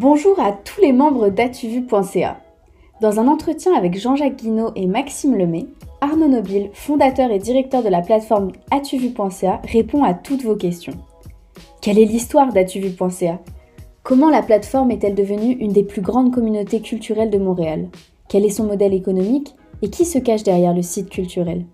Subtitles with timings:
[0.00, 2.40] Bonjour à tous les membres d'atuvu.ca.
[3.02, 5.66] Dans un entretien avec Jean-Jacques Guinaud et Maxime Lemay,
[6.00, 10.94] Arnaud Nobile, fondateur et directeur de la plateforme atuvu.ca, répond à toutes vos questions.
[11.82, 13.40] Quelle est l'histoire d'atuvu.ca
[14.02, 17.90] Comment la plateforme est-elle devenue une des plus grandes communautés culturelles de Montréal?
[18.30, 19.54] Quel est son modèle économique?
[19.82, 21.66] Et qui se cache derrière le site culturel?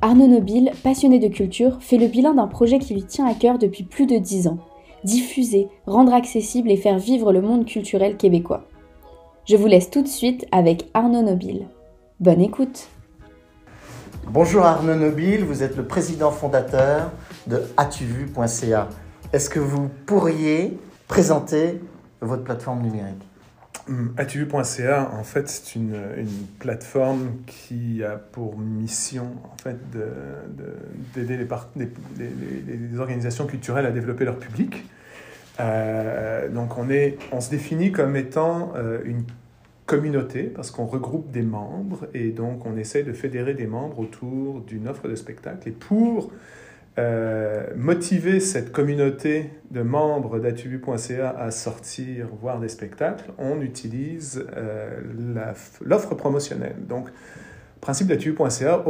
[0.00, 3.58] Arnaud Nobile, passionné de culture, fait le bilan d'un projet qui lui tient à cœur
[3.58, 4.56] depuis plus de dix ans
[5.04, 8.64] diffuser, rendre accessible et faire vivre le monde culturel québécois.
[9.46, 11.66] Je vous laisse tout de suite avec Arnaud Nobile.
[12.20, 12.88] Bonne écoute
[14.30, 17.10] Bonjour Arnaud Nobile, vous êtes le président fondateur
[17.46, 18.88] de atuvu.ca.
[19.32, 21.80] Est-ce que vous pourriez présenter
[22.20, 23.22] votre plateforme numérique?
[23.88, 25.96] Hum, Atuvu.ca, en fait, c'est une,
[26.58, 29.78] plateforme qui a pour mission en fait,
[31.14, 31.88] d'aider les,
[32.66, 34.84] les, organisations culturelles à développer leur public.
[35.60, 39.24] Euh, donc on, est, on se définit comme étant euh, une
[39.86, 44.60] communauté parce qu'on regroupe des membres et donc on essaie de fédérer des membres autour
[44.60, 45.68] d'une offre de spectacle.
[45.68, 46.30] Et pour
[46.98, 54.44] euh, motiver cette communauté de membres d'atubu.ca à sortir voir des spectacles, on utilise
[55.80, 56.76] l'offre promotionnelle.
[56.88, 57.08] Donc,
[57.80, 58.82] principe d'atubu.ca,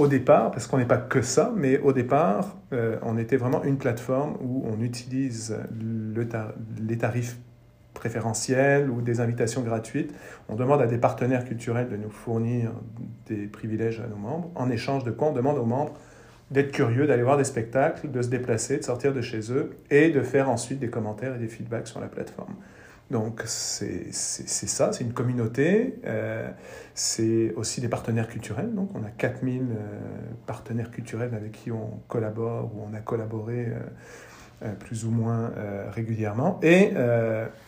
[0.00, 3.62] au départ, parce qu'on n'est pas que ça, mais au départ, euh, on était vraiment
[3.62, 6.26] une plateforme où on utilise le
[6.80, 7.36] les tarifs
[7.92, 10.14] préférentiels ou des invitations gratuites.
[10.48, 12.72] On demande à des partenaires culturels de nous fournir
[13.26, 14.50] des privilèges à nos membres.
[14.54, 15.92] En échange de quoi on demande aux membres
[16.50, 20.10] d'être curieux, d'aller voir des spectacles, de se déplacer, de sortir de chez eux et
[20.10, 22.54] de faire ensuite des commentaires et des feedbacks sur la plateforme.
[23.10, 26.48] Donc c'est ça, c'est une communauté, euh,
[26.94, 28.72] c'est aussi des partenaires culturels.
[28.72, 29.64] Donc on a 4000 euh,
[30.46, 33.66] partenaires culturels avec qui on collabore ou on a collaboré
[34.62, 35.50] euh, plus ou moins
[35.90, 36.60] régulièrement.
[36.62, 36.92] Et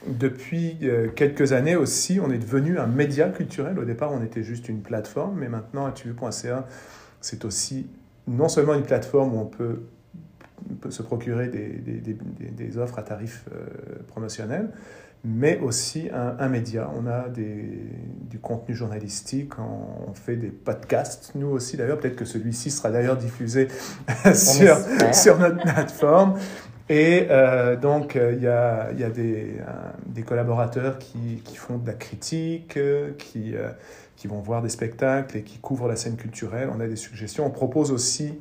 [0.07, 0.77] depuis
[1.17, 3.79] quelques années aussi, on est devenu un média culturel.
[3.79, 6.67] Au départ, on était juste une plateforme, mais maintenant, atuvu.ca,
[7.23, 7.86] c'est aussi
[8.29, 9.81] non seulement une plateforme où on peut,
[10.91, 12.14] se procurer des, des, des,
[12.51, 13.47] des offres à tarifs
[14.08, 14.69] promotionnels,
[15.24, 16.90] mais aussi un, média.
[16.96, 17.64] On a des,
[18.28, 23.16] du contenu journalistique, on, fait des podcasts, nous aussi d'ailleurs, peut-être que celui-ci sera d'ailleurs
[23.16, 23.68] diffusé
[24.34, 24.77] sur,
[25.12, 26.34] sur notre plateforme.
[26.88, 29.56] Et euh, donc, euh, il y a, y a des,
[30.06, 32.78] des, collaborateurs qui, qui, font de la critique,
[33.18, 33.70] qui, euh,
[34.16, 36.68] qui vont voir des spectacles et qui couvrent la scène culturelle.
[36.74, 37.46] On a des suggestions.
[37.46, 38.34] On propose aussi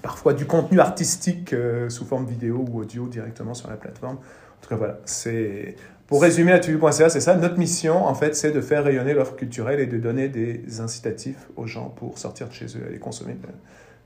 [0.00, 1.54] parfois du contenu artistique
[1.88, 4.18] sous forme vidéo ou audio directement sur la plateforme.
[4.58, 5.76] En tout cas, voilà, c'est...
[6.08, 7.36] Pour résumer à tuvu.ca, c'est ça.
[7.36, 11.48] Notre mission, en fait, c'est de faire rayonner l'offre culturelle et de donner des incitatifs
[11.54, 13.36] aux gens pour sortir de chez eux, aller consommer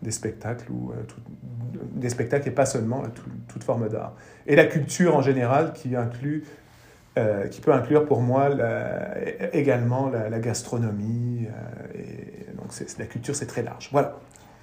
[0.03, 0.95] des spectacles ou euh,
[1.95, 3.05] des spectacles et pas seulement
[3.49, 4.15] toute forme d'art.
[4.49, 6.43] Et la culture en général qui inclut,
[7.19, 8.51] euh, qui peut inclure pour moi
[9.53, 11.47] également la, gastronomie.
[11.47, 13.91] Euh, et donc la culture, c'est très large.
[13.93, 14.17] Voilà.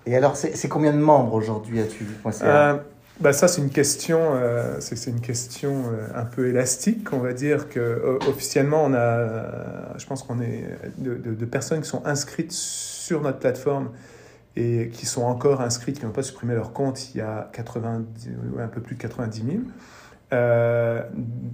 [0.05, 2.83] Et alors, c'est combien de membres aujourd'hui à tuvu.ca
[3.19, 7.11] bah ça, c'est une question, euh, c'est une question euh, un peu élastique.
[7.11, 10.63] On va dire que officiellement, on a, je pense qu'on est
[10.97, 13.89] de, de, personnes qui sont inscrites sur notre plateforme
[14.55, 18.29] et qui sont encore inscrites, qui n'ont pas supprimé leur compte, il y a 90,
[18.57, 19.57] un peu plus de 90 000.
[20.31, 21.03] Euh,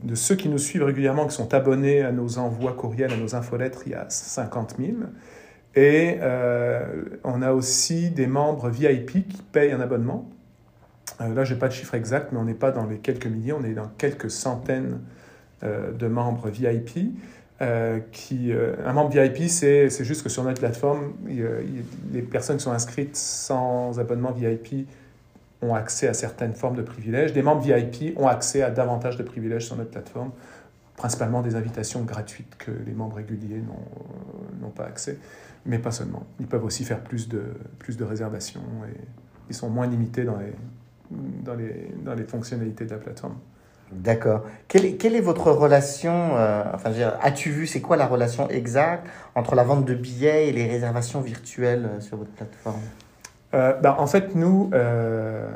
[0.03, 3.33] de ceux qui nous suivent régulièrement, qui sont abonnés à nos envois courriels, à nos
[3.33, 4.91] infolettres, il y a 50 000.
[5.75, 6.19] Et
[7.23, 10.29] on a aussi des membres VIP qui payent un abonnement.
[11.21, 13.27] Euh, là, je n'ai pas de chiffre exact, mais on n'est pas dans les quelques
[13.27, 14.99] milliers, on est dans quelques centaines
[15.63, 17.15] euh, de membres VIP.
[17.61, 21.13] Euh, qui, un membre VIP, c'est juste que sur notre plateforme,
[22.11, 24.89] les personnes qui sont inscrites sans abonnement VIP
[25.61, 27.31] ont accès à certaines formes de privilèges.
[27.31, 30.31] Des membres VIP ont accès à davantage de privilèges sur notre plateforme,
[30.97, 33.63] principalement des invitations gratuites que les membres réguliers
[34.61, 35.17] n'ont pas accès,
[35.65, 36.25] mais pas seulement.
[36.41, 37.41] Ils peuvent aussi faire plus de,
[37.79, 38.99] plus de réservations et
[39.49, 40.51] ils sont moins limités dans les,
[41.11, 43.35] dans les, dans les fonctionnalités de la plateforme.
[43.91, 44.43] D'accord.
[44.67, 46.91] Quelle est, quelle est votre relation, euh, enfin,
[47.21, 51.21] as-tu vu, c'est quoi la relation exacte entre la vente de billets et les réservations
[51.21, 52.81] virtuelles euh, sur votre plateforme?
[53.53, 55.47] Euh, bah, en fait, nous, euh,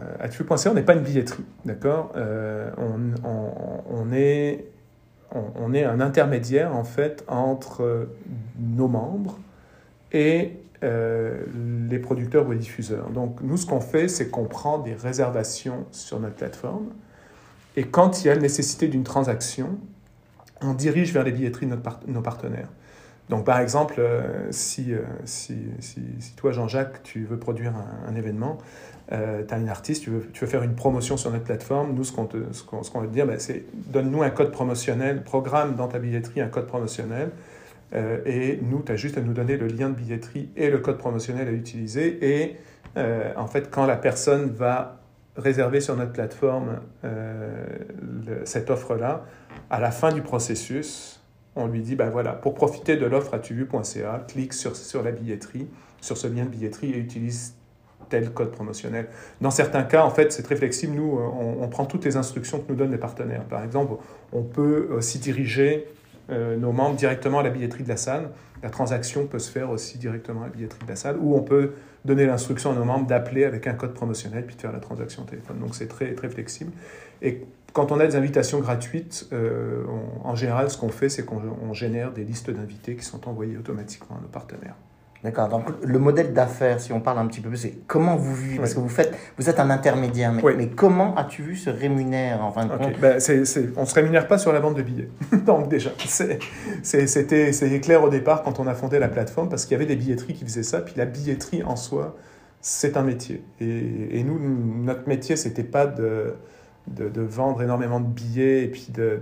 [0.68, 2.13] on n'est pas une billetterie, d'accord?
[2.16, 3.51] On, on,
[3.90, 4.66] on, est,
[5.34, 8.10] on, on, est un intermédiaire, en fait, entre
[8.57, 9.40] nos membres
[10.13, 11.44] et euh,
[11.90, 13.10] les producteurs ou les diffuseurs.
[13.10, 16.88] Donc nous, ce qu'on fait, c'est qu'on prend des réservations sur notre plateforme
[17.76, 19.78] et quand il y a nécessité d'une transaction,
[20.62, 22.70] on dirige vers les billetteries de nos partenaires.
[23.30, 24.02] Donc, par exemple,
[24.50, 24.92] si,
[25.24, 27.74] si, si, si, toi, Jean-Jacques, tu veux produire
[28.08, 28.58] un, événement,
[29.10, 32.04] tu as une artiste, tu veux, tu veux, faire une promotion sur notre plateforme, nous,
[32.04, 35.88] ce qu'on ce qu'on veut te dire, ben, c'est donne-nous un code promotionnel, programme dans
[35.88, 37.30] ta billetterie un code promotionnel,
[37.94, 40.97] et nous, tu as juste à nous donner le lien de billetterie et le code
[40.97, 42.57] promotionnel à utiliser, et
[42.95, 45.00] en fait, quand la personne va
[45.39, 47.65] réserver sur notre plateforme euh,
[48.44, 49.25] cette offre-là,
[49.69, 51.21] à la fin du processus,
[51.56, 55.68] on lui dit, ben voilà, pour profiter de l'offre atuvu.ca, clique sur, sur la billetterie,
[56.01, 57.56] sur ce lien de billetterie et utilise
[58.09, 59.07] tel code promotionnel.
[59.41, 60.95] Dans certains cas, en fait, c'est très flexible.
[60.95, 63.44] Nous, on, prend toutes les instructions que nous donnent les partenaires.
[63.44, 64.01] Par exemple,
[64.31, 65.99] on peut aussi diriger euh,
[66.30, 68.30] nos membres directement à la billetterie de la salle.
[68.62, 71.42] La transaction peut se faire aussi directement à la billetterie de la salle, ou on
[71.42, 71.74] peut
[72.06, 75.24] donner l'instruction à nos membres d'appeler avec un code promotionnel puis de faire la transaction
[75.24, 75.60] au téléphone.
[75.60, 76.72] Donc c'est très, très flexible.
[77.22, 79.84] Et quand on a des invitations gratuites, euh,
[80.24, 84.18] en général, ce qu'on fait, c'est qu'on génère des listes d'invités qui sont envoyées automatiquement
[84.18, 84.75] à nos partenaires.
[85.24, 85.50] D'accord.
[85.50, 88.57] Donc le modèle d'affaires, si on parle un petit peu plus, c'est comment vous vivez
[88.57, 92.42] Parce que vous faites, vous êtes un intermédiaire, mais, mais comment as-tu vu se rémunère
[92.44, 93.19] en fin de compte ben,
[93.75, 95.10] On ne se rémunère pas sur la vente de billets.
[95.45, 99.75] Donc déjà, c'était clair au départ quand on a fondé la plateforme, parce qu'il y
[99.75, 102.15] avait des billetteries qui faisaient ça, puis la billetterie en soi,
[102.62, 103.44] c'est un métier.
[103.60, 106.36] Et, et nous, notre métier, c'était pas de
[106.88, 108.64] de, vendre énormément de billets.
[108.64, 109.20] Et puis, de,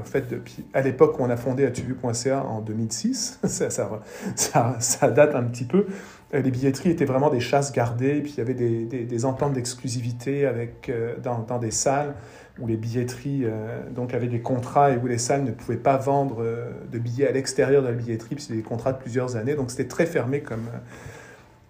[0.00, 0.24] en fait,
[0.72, 5.64] à l'époque où on a fondé atuvu.ca en 2006, ça, ça, ça, date un petit
[5.64, 5.86] peu,
[6.34, 8.18] euh, les billetteries étaient vraiment des chasses gardées.
[8.18, 12.14] Et puis, il y avait des, des, ententes d'exclusivité avec, euh, dans, dans, des salles
[12.60, 15.96] où les billetteries euh, donc avaient des contrats et où les salles ne pouvaient pas
[15.96, 16.44] vendre
[16.90, 18.34] de billets à l'extérieur de la billetterie.
[18.34, 19.54] Puis, c'était des contrats de plusieurs années.
[19.54, 20.68] Donc, c'était très fermé comme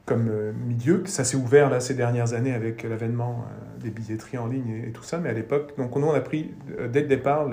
[0.06, 1.02] comme euh, milieu.
[1.06, 4.92] Ça s'est ouvert là ces dernières années avec l'avènement euh, des billetteries en ligne et,
[4.92, 7.48] tout ça, mais à l'époque, donc nous on a pris euh, dès le départ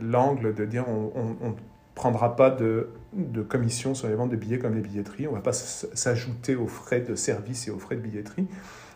[0.00, 1.52] l'angle de dire on ne
[1.94, 5.36] prendra pas de, de, commission sur les ventes de billets comme les billetteries, on ne
[5.36, 8.46] va pas s'ajouter aux frais de service et aux frais de billetterie.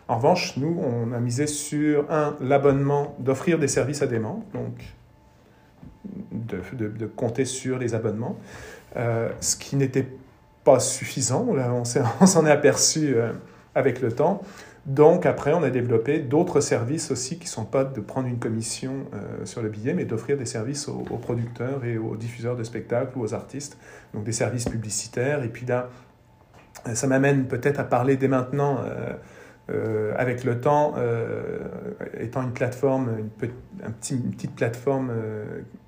[0.07, 4.45] En revanche, nous, on a misé sur, un, l'abonnement, d'offrir des services à des membres,
[4.53, 4.95] donc
[6.31, 8.37] de, de, compter sur les abonnements,
[8.95, 10.05] ce qui n'était
[10.65, 11.47] pas suffisant.
[12.19, 13.31] On s'en est, aperçu euh,
[13.73, 14.41] avec le temps.
[14.85, 18.37] Donc après, on a développé d'autres services aussi qui ne sont pas de prendre une
[18.37, 22.63] commission euh, sur le billet, mais d'offrir des services aux, producteurs et aux diffuseurs de
[22.63, 23.79] spectacles ou aux artistes.
[24.13, 25.43] Donc des services publicitaires.
[25.43, 25.89] Et puis là,
[26.93, 28.77] ça m'amène peut-être à parler dès maintenant,
[29.71, 30.93] euh, avec le temps,
[32.19, 35.11] étant une plateforme, une petite plateforme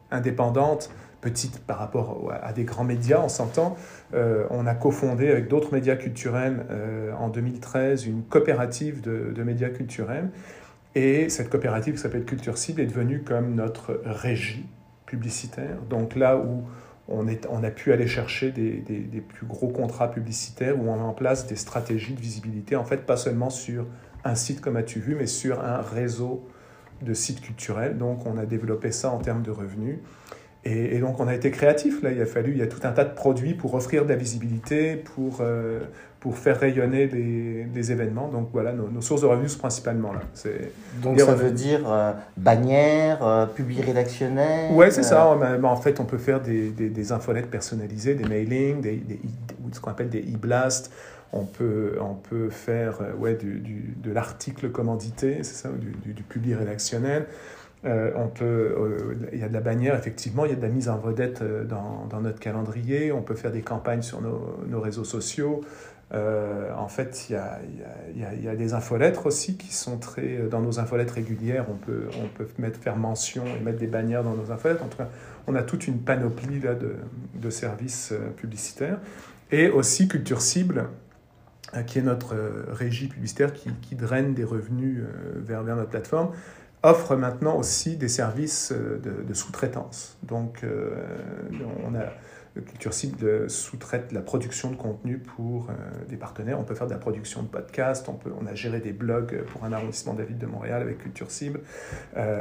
[0.10, 0.90] indépendante,
[1.22, 3.76] petite par rapport à des grands médias, on s'entend.
[4.14, 9.70] Euh, on a cofondé avec d'autres médias culturels euh, en 2013 une coopérative de, médias
[9.70, 10.30] culturels.
[10.96, 14.66] Et cette coopérative qui s'appelle Culture Cible est devenue comme notre régie
[15.06, 15.78] publicitaire.
[15.90, 16.64] Donc là où
[17.08, 20.96] on, est, on a pu aller chercher des, des, plus gros contrats publicitaires, où on
[20.96, 23.86] met en place des stratégies de visibilité, en fait pas seulement sur
[24.24, 26.48] un site comme as-tu vu, mais sur un réseau
[27.02, 27.98] de sites culturels.
[27.98, 30.00] Donc on a développé ça en termes de revenus.
[30.64, 32.92] Et, donc on a été créatif, là, il a fallu, il y a tout un
[32.92, 35.80] tas de produits pour offrir de la visibilité, pour, euh,
[36.20, 38.28] pour faire rayonner les, événements.
[38.28, 40.22] Donc voilà, nos, sources de revenus principalement là.
[41.02, 45.28] Donc ça veut dire euh, bannières, euh, publi rédactionnels Ouais, c'est ça.
[45.28, 49.02] en fait, on peut faire des, des, infolettes personnalisées, des mailings, des,
[49.72, 50.92] ce qu'on appelle des e-blasts.
[51.34, 56.24] On peut, on peut faire ouais, du, du, de l'article commandité, c'est ça, du, du,
[56.24, 57.26] publi rédactionnel.
[57.86, 60.62] Euh, on peut, euh, il y a de la bannière, effectivement, il y a de
[60.62, 64.20] la mise en vedette euh, dans, dans notre calendrier, on peut faire des campagnes sur
[64.22, 65.62] nos, réseaux sociaux.
[66.12, 67.36] en fait, il
[68.16, 70.48] y, y y, a, des infolettres aussi qui sont très...
[70.50, 74.24] Dans nos infolettres régulières, on peut, on peut mettre, faire mention et mettre des bannières
[74.24, 74.84] dans nos infolettres.
[74.84, 75.10] En tout cas,
[75.46, 76.96] on a toute une panoplie là, de,
[77.36, 79.00] de services publicitaires.
[79.52, 80.86] Et aussi Culture Cible,
[81.86, 82.36] qui est notre
[82.72, 85.04] régie publicitaire qui, qui draine des revenus
[85.36, 86.32] vers, vers notre plateforme
[86.84, 90.18] offre maintenant aussi des services euh, de, sous-traitance.
[90.24, 90.92] Donc, euh,
[91.86, 92.06] on a
[92.66, 95.74] Culture Cible sous-traite la production de contenu pour euh,
[96.10, 96.60] des partenaires.
[96.60, 99.44] On peut faire de la production de podcasts, on, peut, on a géré des blogs
[99.46, 101.60] pour un arrondissement de la ville de Montréal avec Culture Cible.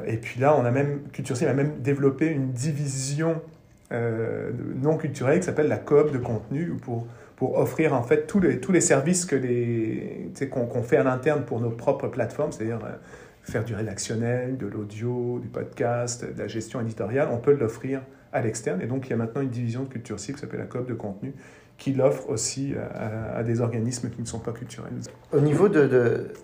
[0.06, 3.42] et puis là, on a même, Culture Cible a même développé une division
[3.90, 8.60] non culturelle qui s'appelle la coop de contenu pour pour offrir en fait tous les,
[8.60, 12.78] tous les services que les, qu'on, fait à l'interne pour nos propres plateformes, c'est-à-dire
[13.46, 18.40] faire du rédactionnel, de l'audio, du podcast, de la gestion éditoriale, on peut l'offrir à
[18.40, 18.80] l'externe.
[18.82, 20.88] Et donc, il y a maintenant une division de Culture Cible qui s'appelle la COP
[20.88, 21.32] de contenu,
[21.78, 22.74] qui l'offrent aussi
[23.34, 24.92] à, des organismes qui ne sont pas culturels.
[25.32, 25.86] Au niveau de,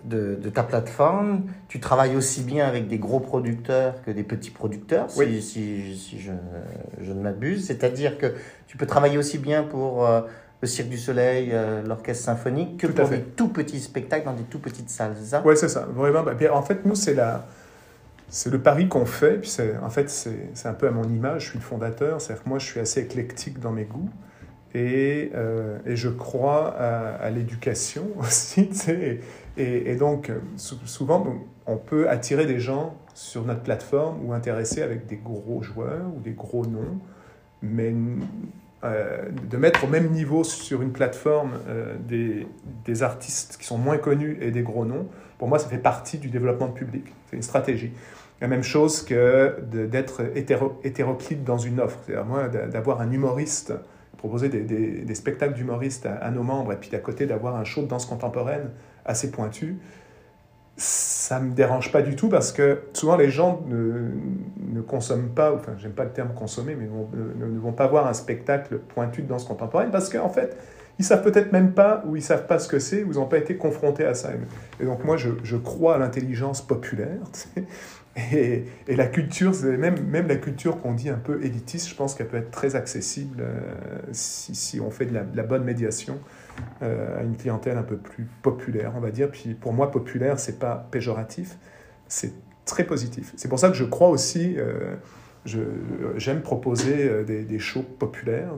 [0.05, 4.51] de, de, ta plateforme, tu travailles aussi bien avec des gros producteurs que des petits
[4.51, 6.31] producteurs, si, si, si je,
[7.01, 7.65] je, ne m'abuse.
[7.65, 8.33] C'est-à-dire que
[8.67, 10.21] tu peux travailler aussi bien pour euh,
[10.63, 14.43] le Cirque du Soleil, euh, l'Orchestre Symphonique, que pour des tout petits spectacles dans des
[14.43, 15.41] tout petites salles, c'est ça?
[15.43, 15.85] Oui, c'est ça.
[15.93, 16.23] Vraiment.
[16.23, 17.45] Bah, en fait, nous, c'est la
[18.29, 19.41] c'est le pari qu'on fait.
[19.41, 19.53] Puis
[19.83, 21.43] en fait, c'est un peu à mon image.
[21.43, 22.21] Je suis le fondateur.
[22.21, 24.09] C'est-à-dire que moi, je suis assez éclectique dans mes goûts.
[24.73, 28.69] Et, euh, et je crois à, l'éducation aussi.
[29.57, 31.27] Et, et, donc, souvent,
[31.67, 36.21] on peut attirer des gens sur notre plateforme ou intéresser avec des gros joueurs ou
[36.21, 36.99] des gros noms.
[37.61, 37.93] Mais
[38.83, 42.47] euh, de mettre au même niveau sur une plateforme euh, des,
[42.85, 46.17] des artistes qui sont moins connus et des gros noms, pour moi, ça fait partie
[46.17, 47.05] du développement de public.
[47.29, 47.91] C'est une stratégie.
[48.41, 51.97] La même chose que d'être hétéro, hétéroclite dans une offre.
[52.05, 53.73] C'est-à-dire, moi, d'avoir un humoriste,
[54.17, 57.81] proposer des, des, spectacles d'humoristes à, nos membres, et puis d'à côté d'avoir un show
[57.81, 58.69] de danse contemporaine
[59.05, 59.77] assez pointu,
[60.75, 65.73] ça me dérange pas du tout parce que souvent les gens ne, consomment pas, enfin
[65.77, 69.27] j'aime pas le terme consommer, mais ne, ne, vont pas voir un spectacle pointu de
[69.27, 70.57] danse contemporaine parce qu'en fait
[70.99, 73.25] ils savent peut-être même pas ou ils savent pas ce que c'est ou ils n'ont
[73.25, 74.31] pas été confrontés à ça.
[74.79, 77.19] Et donc moi je, je crois à l'intelligence populaire
[78.15, 82.13] et, et, la culture, même, même la culture qu'on dit un peu élitiste, je pense
[82.13, 83.59] qu'elle peut être très accessible euh,
[84.11, 86.19] si, si, on fait de la, bonne médiation
[86.83, 89.31] euh, à une clientèle un peu plus populaire, on va dire.
[89.31, 91.57] Puis pour moi, populaire, c'est pas péjoratif,
[92.07, 92.33] c'est
[92.65, 93.33] très positif.
[93.35, 94.95] C'est pour ça que je crois aussi, euh,
[96.17, 98.53] j'aime proposer des, des, shows populaires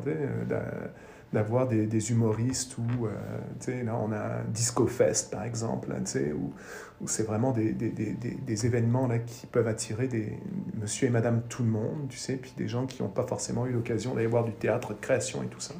[1.35, 5.89] d'avoir des, des, humoristes ou, euh, là on a un Disco Fest par exemple,
[6.33, 6.53] où,
[7.01, 10.39] où c'est vraiment des, des, événements là, qui peuvent attirer des
[10.79, 13.65] monsieur et madame tout le monde, tu sais, puis des gens qui n'ont pas forcément
[13.65, 15.75] eu l'occasion d'aller voir du théâtre de création et tout ça.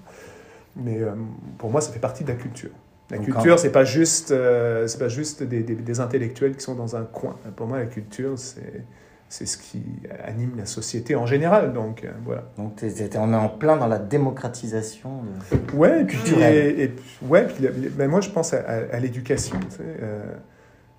[0.75, 1.13] Mais euh,
[1.57, 2.71] pour moi, ça fait partie de la culture.
[3.09, 6.97] La culture, c'est pas juste, euh, c'est pas juste des, des, intellectuels qui sont dans
[6.97, 7.37] un coin.
[7.55, 8.83] Pour moi, la culture, c'est
[9.29, 9.83] c'est ce qui
[10.23, 11.73] anime la société en général.
[11.73, 12.43] Donc euh, voilà.
[12.57, 12.83] Donc
[13.15, 15.23] on est en plein dans la démocratisation
[15.73, 16.91] ouais, et puis, Et,
[17.23, 19.57] ouais, puis, ben, moi je pense à, l'éducation.
[19.69, 20.21] Tu sais, euh,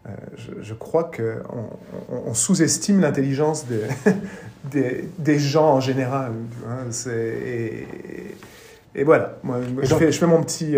[0.06, 4.12] euh, je, je, crois qu'on on, sous-estime l'intelligence des,
[4.70, 6.32] des, des, gens en général.
[6.68, 7.86] Hein, et,
[8.94, 10.76] et, voilà, moi, je, fais, je, fais, mon petit,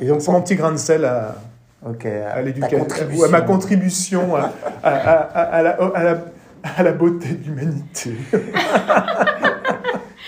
[0.00, 1.36] et donc, mon petit grain de sel à,
[1.84, 2.86] à l'éducation,
[3.22, 4.50] à ma contribution à,
[4.82, 6.24] à, à la, la
[6.76, 8.12] à la beauté de l'humanité.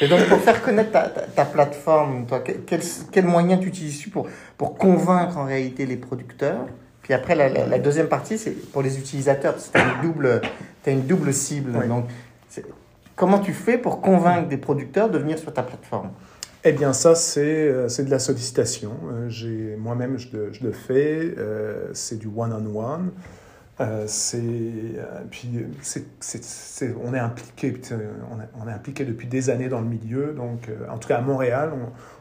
[0.01, 2.81] Et donc, pour faire connaître ta, ta, plateforme, toi, quel,
[3.13, 6.67] quel moyen tu utilises pour, pour convaincre en réalité les producteurs?
[7.03, 10.03] Puis après, la, la, deuxième partie, c'est pour les utilisateurs, parce que tu as une
[10.03, 10.41] double,
[10.87, 11.87] as une double cible.
[11.87, 12.07] Donc,
[13.15, 16.11] comment tu fais pour convaincre des producteurs de venir sur ta plateforme?
[16.65, 18.93] Eh bien, ça, c'est euh, de la sollicitation.
[19.13, 21.35] Euh, moi-même, je, je, le fais.
[21.37, 22.65] Euh, c'est du one-on-one.
[22.65, 23.11] -on -one.
[23.83, 27.75] Euh, euh, c'est, on est impliqué
[28.61, 30.33] on, est impliqué depuis des années dans le milieu.
[30.33, 31.73] Donc euh, en tout cas à Montréal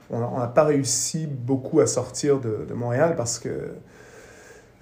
[0.09, 3.71] on n'a pas réussi beaucoup à sortir de Montréal parce que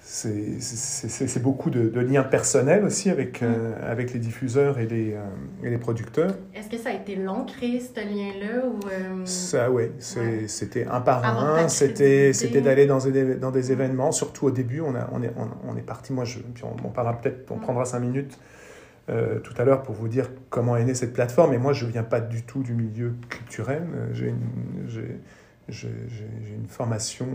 [0.02, 3.44] c'est beaucoup de, liens personnels aussi avec, mm.
[3.44, 5.24] euh, avec les diffuseurs et les, euh,
[5.62, 6.34] et les producteurs.
[6.54, 9.90] Est-ce que ça a été long créer ce lien-là ou euh, Ça, oui.
[9.98, 11.68] C'était un par un.
[11.68, 14.12] C'était d'aller dans, des, dans des événements.
[14.12, 15.32] Surtout au début, on, a, on, est,
[15.68, 16.12] on, est parti.
[16.12, 17.60] Moi, je, puis on, parlera peut-être, on mm.
[17.60, 18.38] prendra cinq minutes
[19.42, 21.52] tout à l'heure pour vous dire comment est née cette plateforme.
[21.52, 23.82] Et moi, je ne viens pas du tout du milieu culturel.
[24.12, 24.38] J'ai une,
[25.68, 27.26] une formation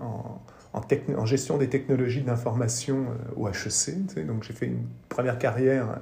[0.00, 0.40] en
[0.72, 4.26] en, gestion des technologies d'information euh, au HEC.
[4.26, 6.00] donc j'ai fait une première carrière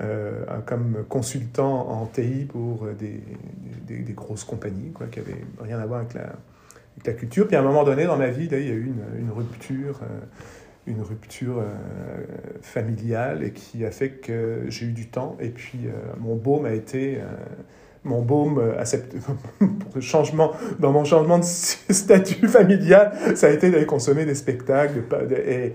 [0.00, 3.20] euh, comme consultant en TI pour des,
[3.86, 7.46] des, grosses compagnies quoi, qui n'avaient rien à voir avec la, culture.
[7.46, 10.00] Puis à un moment donné dans ma vie, il y a eu une, rupture.
[10.02, 10.20] Euh,
[10.86, 11.62] une rupture
[12.62, 15.80] familiale et qui a fait que j'ai eu du temps et puis
[16.18, 17.20] mon baume a été
[18.04, 18.84] mon baume euh,
[19.58, 24.34] pour le changement, dans mon changement de statut familial, ça a été d'aller consommer des
[24.34, 25.02] spectacles.
[25.46, 25.72] Et,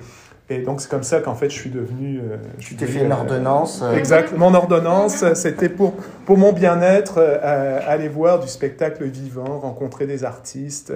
[0.50, 2.20] et donc, c'est comme ça qu'en fait, je suis devenu.
[2.20, 4.38] Euh, tu t'es fait une euh, ordonnance Exact.
[4.38, 5.94] Mon ordonnance, c'était pour,
[6.26, 10.94] pour mon bien-être, aller voir du spectacle vivant, rencontrer des artistes,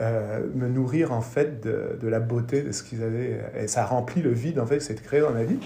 [0.00, 3.40] me nourrir en fait de, de la beauté de ce qu'ils avaient.
[3.60, 5.58] Et ça remplit le vide en fait que c'est créé dans ma vie.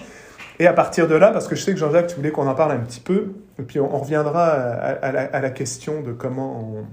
[0.61, 2.55] Et à partir de là, parce que je sais que Jean-Jacques, tu voulais qu'on en
[2.55, 6.85] parle un petit peu, et puis on, reviendra à, la, question de comment on,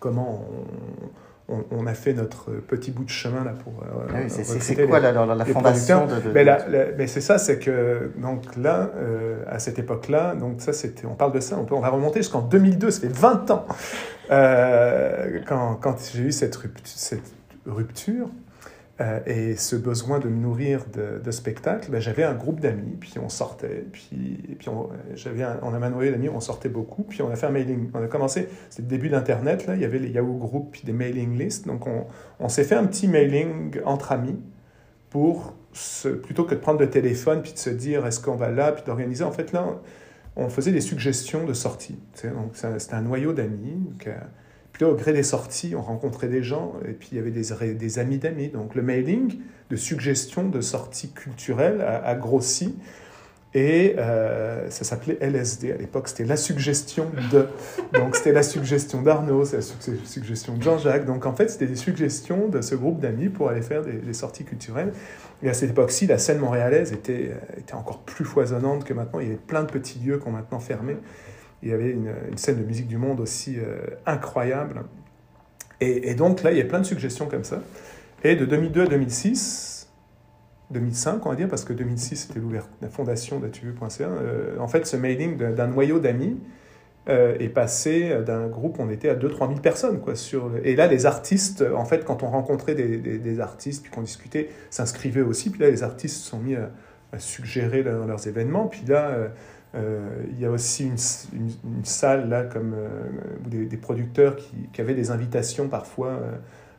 [0.00, 0.44] comment
[1.48, 3.72] on, a fait notre petit bout de chemin là pour.
[4.10, 6.30] Ah c'est quoi la, la, fondation de,
[6.98, 8.90] Mais, c'est ça, c'est que donc là,
[9.46, 12.20] à cette époque-là, donc ça c'était, on parle de ça, on, peut, on va remonter
[12.20, 13.66] jusqu'en 2002, ça fait 20 ans
[14.28, 17.32] quand, quand j'ai eu cette cette
[17.64, 18.28] rupture.
[19.00, 22.96] Euh, et ce besoin de me nourrir de, de spectacles, ben, j'avais un groupe d'amis,
[23.00, 27.20] puis on sortait, puis, puis on, j'avais on a manoyé d'amis, on sortait beaucoup, puis
[27.20, 27.90] on a fait un mailing.
[27.92, 30.82] On a commencé, c'était le début d'Internet, là, il y avait les Yahoo Group, puis
[30.84, 32.06] des mailing lists, donc on,
[32.38, 34.38] on s'est fait un petit mailing entre amis
[35.10, 35.54] pour,
[36.22, 38.84] plutôt que de prendre le téléphone, puis de se dire est-ce qu'on va là, puis
[38.84, 39.66] d'organiser, en fait là,
[40.36, 41.98] on, faisait des suggestions de sortie.
[42.22, 43.74] Donc c'était un noyau d'amis.
[43.74, 44.08] Donc,
[44.74, 47.98] puis au gré des sorties, on rencontrait des gens, et puis il y avait des,
[48.00, 48.48] amis d'amis.
[48.48, 49.38] Donc le mailing
[49.70, 52.74] de suggestions de sorties culturelles a, grossi.
[53.56, 57.46] Et euh, ça s'appelait LSD à l'époque, c'était la suggestion de.
[57.92, 59.62] Donc c'était la suggestion d'Arnaud, c'est la
[60.04, 61.06] suggestion de Jean-Jacques.
[61.06, 64.12] Donc en fait, c'était des suggestions de ce groupe d'amis pour aller faire des, des,
[64.12, 64.92] sorties culturelles.
[65.44, 69.20] Et à cette époque-ci, la scène montréalaise était, était encore plus foisonnante que maintenant.
[69.20, 70.96] Il y avait plein de petits lieux qui ont maintenant fermé.
[71.64, 74.82] Il y avait une, scène de musique du monde aussi euh, incroyable.
[75.80, 77.62] Et, donc là, il y a plein de suggestions comme ça.
[78.22, 79.88] Et de 2002 à 2006,
[80.70, 82.40] 2005 on va dire, parce que 2006 c'était
[82.80, 86.38] la fondation d'atuvu.ca, euh, en fait ce mailing d'un noyau d'amis
[87.10, 90.00] euh, est passé d'un groupe, on était à 2-3 000 personnes.
[90.00, 93.92] Quoi, sur, et là les artistes, en fait quand on rencontrait des, des, artistes, puis
[93.92, 96.70] qu'on discutait, s'inscrivaient aussi, puis là les artistes se sont mis à,
[97.18, 99.08] suggérer dans leurs événements, puis là...
[99.08, 99.28] Euh,
[100.30, 104.94] il y a aussi une, une, salle là, comme euh, des, producteurs qui, qui, avaient
[104.94, 106.32] des invitations parfois euh,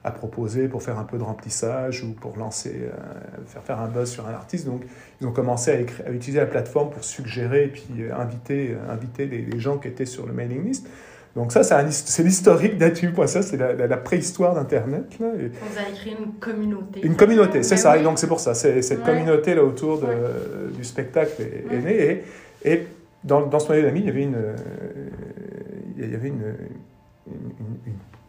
[0.04, 2.90] à proposer pour faire un peu de remplissage ou pour lancer,
[3.48, 4.66] faire faire un buzz sur un artiste.
[4.66, 4.84] Donc,
[5.20, 7.86] ils ont commencé à, à utiliser la plateforme pour suggérer et puis
[8.16, 10.88] inviter, inviter les, gens qui étaient sur le mailing list.
[11.36, 15.18] Donc ça, c'est l'historique d'Atu.ça, c'est la, la, préhistoire d'Internet.
[15.20, 17.02] On a écrit une communauté.
[17.04, 17.98] Une communauté, c'est ça.
[17.98, 22.02] Et donc c'est pour ça, cette communauté là autour de, du spectacle est, est née.
[22.04, 22.24] Et,
[22.65, 22.88] et
[23.24, 24.55] dans, ce noyau d'amis, il y avait une, euh,
[25.98, 26.55] il y avait une,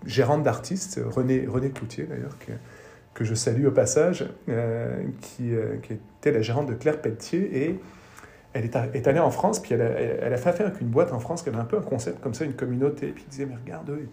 [0.05, 2.37] gérante d'artistes, René, René Cloutier d'ailleurs,
[3.15, 7.65] que, je salue au passage, euh, qui, euh, qui, était la gérante de Claire Pelletier.
[7.67, 7.81] Et
[8.53, 11.19] elle est, allée en France, puis elle a, elle fait affaire avec une boîte en
[11.19, 13.09] France qui avait un peu un concept comme ça, une communauté.
[13.09, 14.09] Puis ils disait, mais regarde, eux,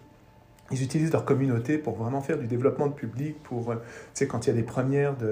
[0.72, 3.76] ils utilisent leur communauté pour vraiment faire du développement de public, pour,
[4.14, 5.26] tu quand il y a des premières tu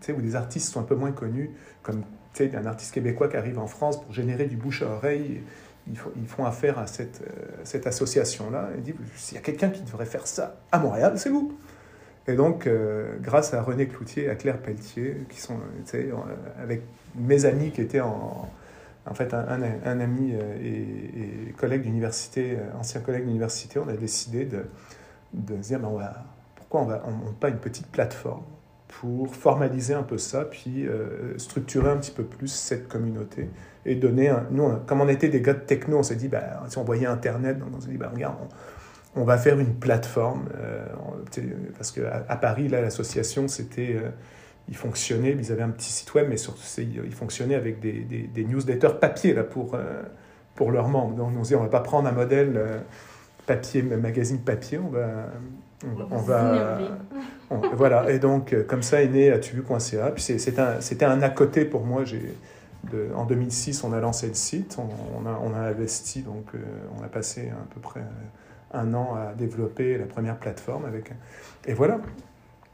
[0.00, 1.50] sais, où des artistes sont un peu moins connus,
[1.82, 2.02] comme
[2.34, 5.42] tu sais, un artiste québécois qui arrive en France pour générer du bouche à oreille,
[5.88, 8.70] ils, font affaire à cette, euh, association-là.
[8.76, 11.56] Ils disent, s'il y a quelqu'un qui devrait faire ça à Montréal, c'est vous.
[12.26, 16.10] Et donc, euh, grâce à René Cloutier à Claire Pelletier, qui sont, sais,
[16.60, 16.82] avec
[17.16, 18.48] mes amis qui étaient en,
[19.14, 24.66] fait, un, ami euh, et, collègue d'université, ancien collègue d'université, on a décidé de,
[25.32, 28.44] de dire, ben on va, pourquoi on ne pas une petite plateforme
[28.90, 33.48] pour formaliser un peu ça, puis euh, structurer un petit peu plus cette communauté
[33.86, 34.46] et donner un...
[34.50, 37.06] Nous, comme on était des gars de techno, on s'est dit, bah, si on voyait
[37.06, 38.36] Internet, on s'est dit, bah, regarde,
[39.14, 40.84] on, va faire une plateforme, euh,
[41.76, 43.94] parce qu'à à Paris, là, l'association, c'était...
[43.94, 44.10] Euh,
[44.68, 48.44] ils fonctionnaient, ils avaient un petit site web, mais surtout, ils fonctionnaient avec des, des,
[48.44, 49.76] newsletters papier là, pour,
[50.54, 51.16] pour leurs membres.
[51.16, 52.84] Donc, on s'est dit, on va pas prendre un modèle
[53.46, 55.26] papier, magazine papier, on va
[56.10, 56.78] on, va,
[57.74, 60.10] voilà, et donc euh, comme ça est né atubu.ca.
[60.10, 60.60] Puis c'était
[61.04, 62.04] un, un à côté pour moi.
[62.04, 62.34] J'ai,
[63.14, 66.58] en 2006, on a lancé le site, on, a, on a, investi, donc euh,
[66.98, 68.00] on a passé à peu près
[68.72, 71.12] un an à développer la première plateforme avec.
[71.66, 71.98] Et voilà.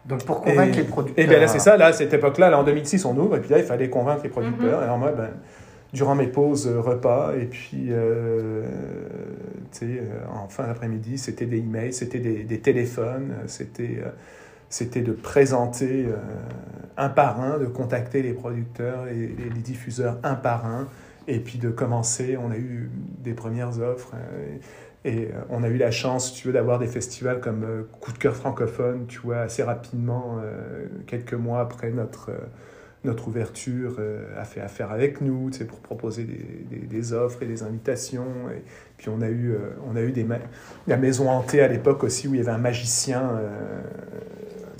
[0.04, 1.24] Donc pour convaincre les producteurs.
[1.24, 3.40] Et bien là, c'est ça, là, à cette époque-là, là, en 2006, on ouvre, et
[3.40, 4.80] puis là, il fallait convaincre les producteurs.
[4.80, 4.84] Mm-hmm.
[4.84, 5.30] Alors moi, ben,
[5.96, 7.34] durant mes pauses euh, repas.
[7.36, 8.62] Et puis, euh,
[9.82, 14.02] euh, en fin d'après-midi, c'était des emails, c'était des, téléphones, c'était
[14.68, 16.06] c'était de présenter
[16.96, 20.88] un par un, de contacter les producteurs et, les diffuseurs un par un,
[21.28, 22.36] et puis de commencer.
[22.36, 22.90] On a eu
[23.22, 24.14] des premières offres.
[25.04, 28.34] Et, on a eu la chance, tu veux, d'avoir des festivals comme Coup de cœur
[28.34, 30.40] francophone, tu vois, assez rapidement,
[31.06, 32.32] quelques mois après notre,
[33.06, 37.62] notre ouverture euh, a fait affaire avec nous pour proposer des, des, offres et des
[37.62, 38.26] invitations.
[38.50, 38.62] Et
[38.98, 40.26] puis on a eu, euh, on a eu des
[40.86, 43.80] la maison hantée à l'époque aussi où il y avait un magicien, euh,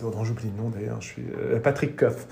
[0.01, 1.25] dont j'oublie le nom d'ailleurs, je suis
[1.63, 2.27] Patrick Coff.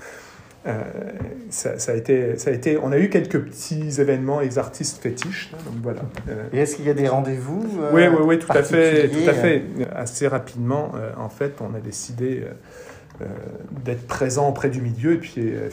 [1.49, 4.57] Ça, ça, a été, ça a été, on a eu quelques petits événements et des
[4.57, 5.51] artistes fétiches.
[5.51, 6.01] donc voilà.
[6.51, 9.33] et est-ce qu'il y a des rendez-vous Oui, oui, oui, tout à fait, tout à
[9.33, 9.63] fait.
[9.95, 12.53] Assez rapidement, en fait, on a décidé euh,
[13.83, 15.13] d'être présent auprès du milieu.
[15.13, 15.69] Et puis, euh,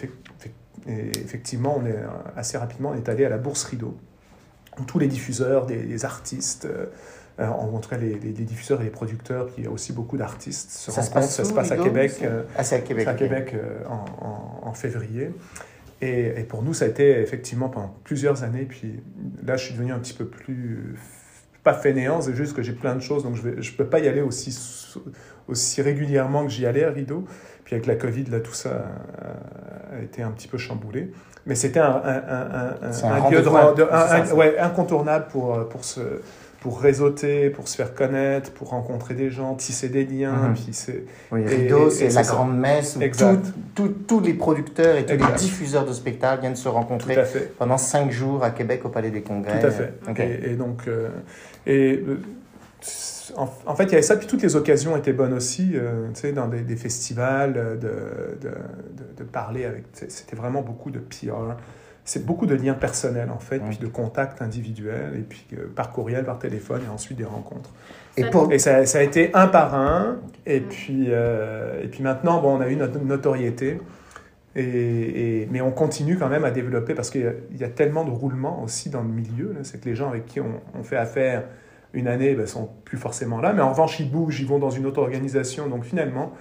[0.87, 1.99] effectivement, on est
[2.37, 3.97] assez rapidement, on est allé à la Bourse Rideau,
[4.79, 6.87] où tous les diffuseurs, des, artistes, euh,
[7.39, 10.17] en, tout cas les, les, diffuseurs et les producteurs, puis il y a aussi beaucoup
[10.17, 11.27] d'artistes se ça rencontrent.
[11.27, 12.23] Se ça se passe à Québec,
[12.57, 13.55] ah, c'est à Québec, à Québec
[13.89, 15.31] en, en, février.
[16.01, 18.65] Et, et, pour nous, ça a été effectivement pendant plusieurs années.
[18.65, 19.03] Puis
[19.45, 20.97] là, je suis devenu un petit peu plus
[21.63, 24.01] pas fainéant, c'est juste que j'ai plein de choses, donc je ne je peux pas
[24.01, 24.57] y aller aussi,
[25.49, 27.25] aussi régulièrement que j'y allais à Rideau.
[27.65, 28.85] Puis avec la Covid, là, tout ça
[29.93, 31.13] a, été un petit peu chamboulé.
[31.47, 36.01] Mais c'était un, un, un, lieu de, ouais, incontournable pour, pour se
[36.63, 40.51] pour réseauter, pour se faire connaître, pour rencontrer des gens, tisser des liens.
[40.51, 40.55] Mhm.
[40.55, 45.35] Puis c'est, oui, Rideau, c'est la grande messe où tous les producteurs et tous les
[45.37, 47.17] diffuseurs de spectacles viennent se rencontrer
[47.59, 49.59] pendant cinq jours à Québec au Palais des Congrès.
[49.59, 49.93] Tout à fait.
[50.45, 51.09] Et, donc, euh,
[51.67, 52.21] et, euh,
[53.35, 56.21] en, fait, il y avait ça, puis toutes les occasions étaient bonnes aussi, euh, tu
[56.21, 58.55] sais, dans des, festivals, de, de, de,
[59.17, 59.85] de parler avec.
[59.95, 61.57] C'était vraiment beaucoup de PR
[62.05, 65.93] c'est beaucoup de liens personnels en fait, puis de contacts individuels, et puis euh, par
[65.93, 67.71] courriel, par téléphone, et ensuite des rencontres.
[68.17, 72.43] Et, et ça, ça, a été un par un, et puis, euh, et puis maintenant,
[72.43, 73.81] bon, on a eu notre notoriété,
[74.55, 78.05] et, et mais on continue quand même à développer, parce qu'il y, y, a tellement
[78.05, 80.97] de roulements aussi dans le milieu, c'est que les gens avec qui on, on fait
[80.97, 81.45] affaire
[81.95, 84.59] une année ne ben, sont plus forcément là, mais en revanche, ils bougent, ils vont
[84.59, 86.33] dans une autre organisation, donc finalement,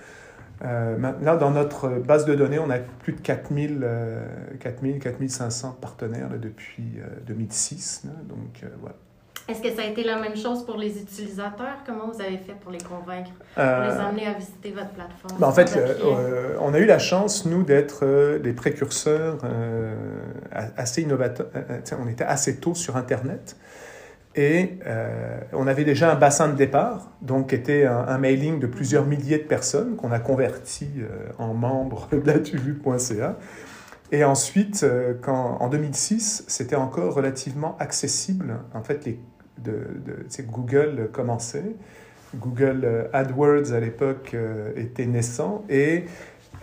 [0.63, 3.87] euh, là, dans notre base de données, on a plus de 4000,
[4.59, 8.03] 4000 4500 partenaires depuis 2006.
[8.05, 8.95] Euh, donc, euh, voilà.
[9.47, 11.79] Est-ce que ça a été la même chose pour les utilisateurs?
[11.85, 15.39] Comment vous avez fait pour les convaincre, pour les amener à visiter votre plateforme?
[15.39, 15.77] Ben, en fait,
[16.61, 19.39] on a eu la chance, nous, d'être des précurseurs
[20.51, 21.47] assez innovateurs.
[21.99, 23.57] on était assez tôt sur Internet.
[24.35, 28.67] Et euh, on avait déjà un bassin de départ, donc qui était un, mailing de
[28.67, 33.37] plusieurs milliers de personnes qu'on a converti euh, en membres d'atuvu.ca.
[34.13, 38.59] Et ensuite, euh, quand, en 2006, c'était encore relativement accessible.
[38.73, 39.19] En fait, les,
[39.57, 41.75] de, de Google commençait.
[42.33, 44.37] Google AdWords à l'époque
[44.77, 46.05] était naissant et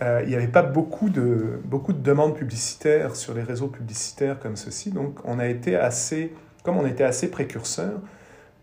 [0.01, 4.55] il n'y avait pas beaucoup de, beaucoup de demandes publicitaires sur les réseaux publicitaires comme
[4.55, 4.89] ceci.
[4.89, 7.99] Donc, on a été assez comme on était assez précurseur,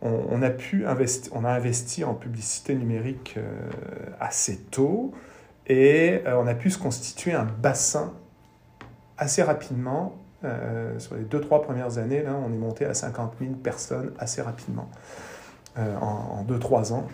[0.03, 3.71] on, a investi en publicité numérique euh,
[4.21, 5.13] assez tôt
[5.67, 8.13] et euh, on a pu se constituer un bassin
[9.19, 10.17] assez rapidement.
[10.45, 14.13] Euh, sur les deux, trois premières années, là, on est monté à 50 000 personnes
[14.19, 14.91] assez rapidement,
[15.77, 17.07] en, deux, trois ans.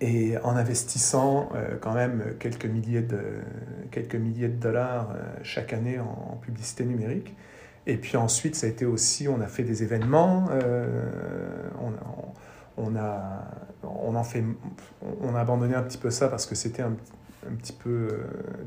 [0.00, 5.14] Et en investissant quand même quelques milliers de dollars
[5.44, 7.36] chaque année en publicité numérique.
[7.86, 10.86] Et puis ensuite, ça a été aussi, on a fait des événements, euh,
[11.80, 13.44] on, on, a,
[13.82, 14.44] on, en fait,
[15.20, 16.94] on a abandonné un petit peu ça parce que c'était un,
[17.50, 18.18] un, petit peu euh,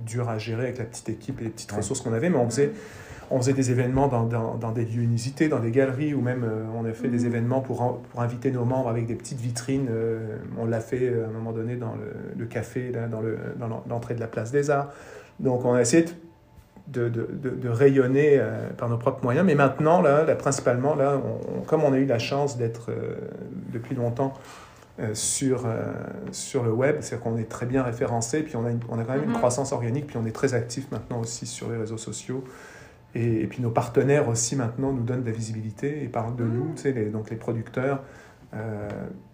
[0.05, 2.49] dur à gérer avec la petite équipe et les petites ressources qu'on avait, mais on
[2.49, 2.71] faisait,
[3.31, 6.43] on faisait des événements dans, dans, dans, des lieux inusités, dans des galeries, ou même
[6.43, 7.27] euh, on a fait des mhm.
[7.27, 9.87] événements pour, pour inviter nos membres avec des petites vitrines.
[10.57, 14.19] on l'a fait à un moment donné dans le, le café, là, dans l'entrée de
[14.19, 14.91] la place des Arts.
[15.39, 16.09] Donc on a essayé de
[16.87, 19.45] de, de, de, rayonner euh, par nos propres moyens.
[19.45, 21.21] Mais maintenant, là, là principalement, là,
[21.67, 23.15] comme on a eu la chance d'être euh,
[23.73, 24.33] depuis longtemps
[24.99, 25.65] euh, sur,
[26.31, 29.13] sur le web, c'est-à-dire qu'on est très bien référencé, puis on a, on a quand
[29.13, 29.37] même une mhm.
[29.37, 32.43] croissance organique, puis on est très actif maintenant aussi sur les réseaux sociaux.
[33.15, 36.43] Et, et, puis nos partenaires aussi maintenant nous donnent de la visibilité et parlent de
[36.43, 36.53] mhm.
[36.53, 38.03] nous, tu sais, les, donc les producteurs.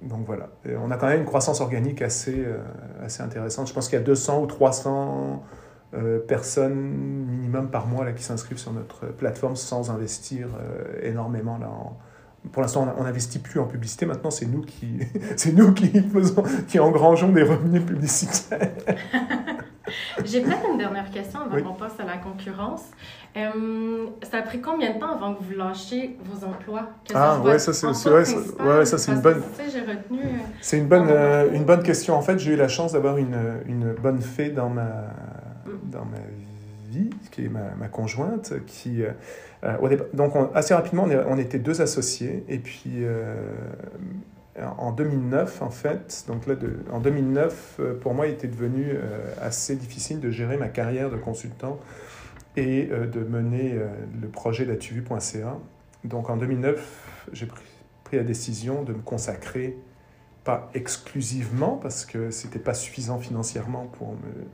[0.02, 0.50] donc voilà,
[0.84, 2.44] on a quand même une croissance organique assez,
[3.04, 3.68] assez intéressante.
[3.68, 5.56] Je pense qu'il y a 200 ou 300 euh,
[6.28, 11.58] personnes minimum par mois là, qui s'inscrivent sur notre plateforme sans investir euh, énormément.
[11.58, 11.68] Là,
[12.52, 14.06] Pour l'instant, on n'investit plus en publicité.
[14.06, 15.00] Maintenant, c'est nous qui,
[15.36, 18.72] c'est nous qui, faisons, qui engrangeons des revenus publicitaires.
[20.24, 22.84] J'ai peut-être une dernière question avant qu'on passe à la concurrence.
[23.36, 26.92] Euh, ça a pris combien de temps avant que vous lâchiez vos emplois?
[27.14, 28.24] Ah, ouais, ça, c'est, ouais,
[28.64, 29.42] ouais, ça, c'est une bonne.
[30.62, 31.10] C'est une bonne,
[31.54, 32.16] une bonne question.
[32.16, 35.10] En fait, j'ai eu la chance d'avoir une, une bonne fée dans ma
[35.84, 36.18] dans ma
[36.92, 39.04] vie, qui est ma, ma conjointe, qui...
[39.04, 39.12] Euh,
[39.64, 43.36] euh, donc assez rapidement, on, était deux associés, et puis euh,
[44.78, 48.96] en 2009, en fait, donc là, de, en 2009, pour moi, il était devenu
[49.42, 51.80] assez difficile de gérer ma carrière de consultant
[52.58, 53.80] et de mener
[54.20, 55.58] le projet d'atuvu.ca.
[56.04, 57.64] Donc en 2009, j'ai pris,
[58.04, 59.78] pris, la décision de me consacrer,
[60.44, 64.48] pas exclusivement, parce que c'était pas suffisant financièrement pour me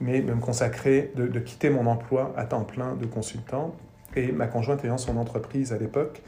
[0.00, 3.74] mais de me consacrer, de, de, quitter mon emploi à temps plein de consultant.
[4.14, 6.22] Et ma conjointe ayant son entreprise à l'époque,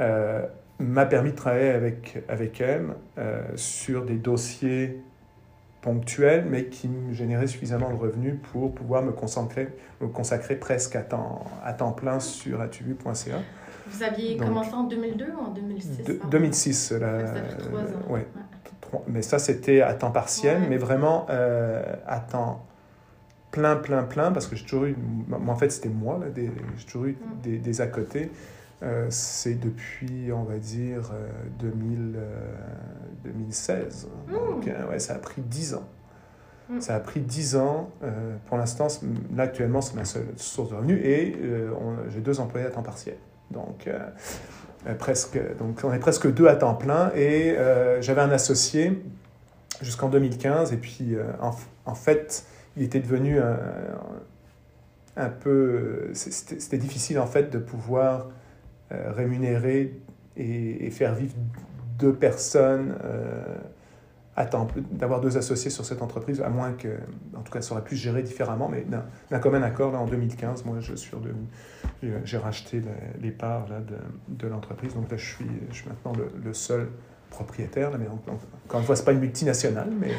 [0.00, 0.46] euh,
[0.78, 2.88] m'a permis de travailler avec, avec elle
[3.18, 5.00] euh, sur des dossiers
[5.82, 9.68] ponctuels, mais qui me généraient suffisamment de revenus pour pouvoir me consacrer,
[10.00, 13.36] me consacrer presque à temps, à temps plein sur atubu.ca.
[13.86, 16.88] Vous aviez commencé en 2002 ou en 2006 2006.
[16.88, 18.12] ça fait trois ans.
[18.12, 18.26] Ouais.
[19.08, 22.64] Mais ça, c'était à temps partiel, mais vraiment à temps
[23.54, 24.96] plein, plein, plein, parce que j'ai toujours eu,
[25.30, 26.50] en fait c'était moi, j'ai
[26.86, 27.40] toujours eu mm.
[27.42, 28.30] des, des à côté.
[28.82, 31.12] Euh, c'est depuis, on va dire,
[31.60, 32.54] 2000, euh,
[33.24, 34.08] 2016.
[34.08, 34.34] Euh, mm.
[34.34, 35.88] Donc, ouais, ça a pris 10 ans.
[36.68, 36.80] Mm.
[36.80, 37.90] Ça a pris 10 ans.
[38.46, 38.88] pour l'instant,
[39.36, 41.36] là, actuellement, c'est ma seule source de revenus et
[42.08, 43.16] j'ai deux employés à temps partiel.
[43.52, 43.88] Donc,
[44.98, 47.56] presque, donc, on est presque deux à temps plein et
[48.00, 49.00] j'avais un associé
[49.80, 51.52] jusqu'en 2015 et puis, en,
[51.86, 52.44] en fait,
[52.76, 53.58] il était devenu un,
[55.16, 56.10] un peu...
[56.14, 58.28] C'était difficile en fait de pouvoir
[58.92, 59.98] euh, rémunérer
[60.36, 61.34] et, faire vivre
[61.98, 63.56] deux personnes euh,
[64.36, 66.88] à temps, d'avoir deux associés sur cette entreprise, à moins que,
[67.36, 68.84] en tout cas, ça aurait pu se gérer différemment, mais
[69.30, 71.12] d'un commun accord, là, en 2015, moi, je suis
[72.24, 72.82] j'ai racheté
[73.22, 73.96] les parts là, de,
[74.28, 76.12] de l'entreprise, donc là, je suis, je suis maintenant
[76.44, 76.88] le, seul
[77.30, 80.12] propriétaire, là, mais encore une fois, c'est pas une multinationale, mais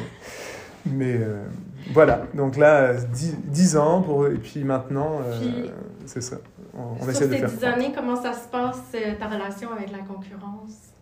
[0.86, 1.44] mais euh,
[1.92, 5.68] voilà, donc là, 10 ans, pour, et puis maintenant, euh,
[6.04, 6.36] c'est ça.
[6.74, 9.90] On, sur essaie de ces 10 années, comment ça se passe, euh, ta relation avec
[9.90, 10.92] la concurrence?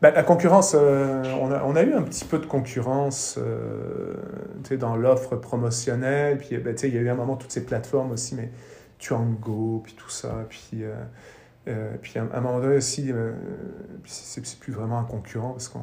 [0.00, 3.38] Ben, la concurrence, on, a, on, a, eu un petit peu de concurrence
[4.78, 6.38] dans l'offre promotionnelle.
[6.38, 8.50] Puis ben, il y a eu un moment toutes ces plateformes aussi, mais
[8.98, 10.44] Tuango, puis tout ça.
[10.48, 10.82] Puis
[11.68, 13.32] euh, puis à, un moment donné aussi, euh,
[14.04, 15.80] c'est plus vraiment un concurrent parce qu'on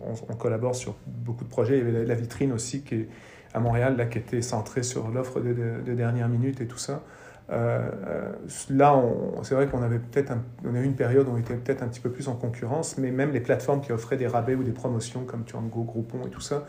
[0.00, 1.78] on, collabore sur beaucoup de projets.
[1.78, 3.08] Il y avait la, vitrine aussi qui est
[3.52, 5.52] à Montréal, là, qui était centrée sur l'offre de,
[5.84, 7.02] de, dernière minute et tout ça.
[7.48, 8.32] Euh, euh,
[8.70, 9.00] là,
[9.42, 10.32] c'est vrai qu'on avait peut-être
[10.64, 12.98] on a eu une période où on était peut-être un petit peu plus en concurrence,
[12.98, 16.30] mais même les plateformes qui offraient des rabais ou des promotions comme Turango, Groupon et
[16.30, 16.64] tout ça,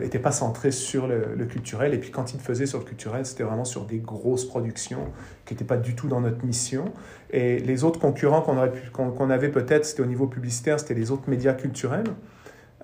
[0.00, 1.94] n'étaient pas centrées sur le, culturel.
[1.94, 5.12] Et puis quand ils faisaient sur le culturel, c'était vraiment sur des grosses productions
[5.44, 6.86] qui n'étaient pas du tout dans notre mission.
[7.30, 11.54] Et les autres concurrents qu'on avait peut-être, c'était au niveau publicitaire, c'était les autres médias
[11.54, 12.04] culturels.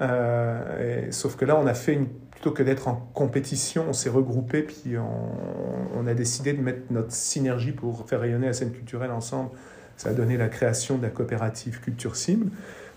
[0.00, 2.08] Euh, sauf que là, on a fait une,
[2.42, 7.12] plutôt que d'être en compétition, on s'est regroupé puis on, a décidé de mettre notre
[7.12, 9.50] synergie pour faire rayonner la scène culturelle ensemble.
[9.96, 12.50] Ça a donné la création de la coopérative Culture Cible.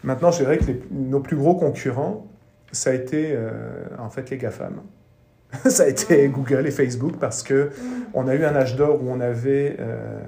[0.03, 2.25] Maintenant, je dirais que nos plus gros concurrents,
[2.71, 4.81] ça a été euh, en fait les GAFAM.
[5.69, 7.69] ça a été Google et Facebook parce que
[8.15, 10.21] on a eu un âge d'or où on avait euh,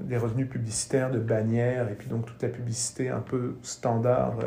[0.00, 4.38] des revenus publicitaires de bannières et puis donc toute la publicité un peu standard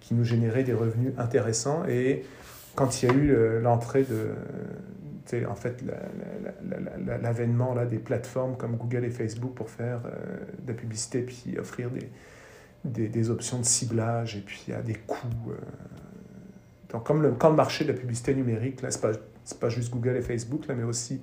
[0.00, 1.84] qui nous générait des revenus intéressants.
[1.88, 2.26] Et
[2.78, 5.82] quand il y a eu euh, l'entrée de, en fait,
[7.20, 11.58] l'avènement là, des plateformes comme Google et Facebook pour faire euh, de la publicité, puis
[11.58, 11.90] offrir
[12.84, 15.26] des, des, options de ciblage et puis à des coûts.
[15.48, 15.54] Euh.
[16.90, 19.10] donc, comme le, le marché de la publicité numérique, là, c'est pas,
[19.58, 21.20] pas juste Google et Facebook, là, mais aussi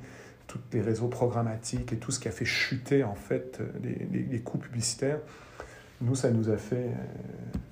[0.48, 4.39] tous les réseaux programmatiques et tout ce qui a fait chuter, en fait, les, les
[4.41, 5.20] coûts publicitaires,
[6.01, 6.91] nous, ça nous a fait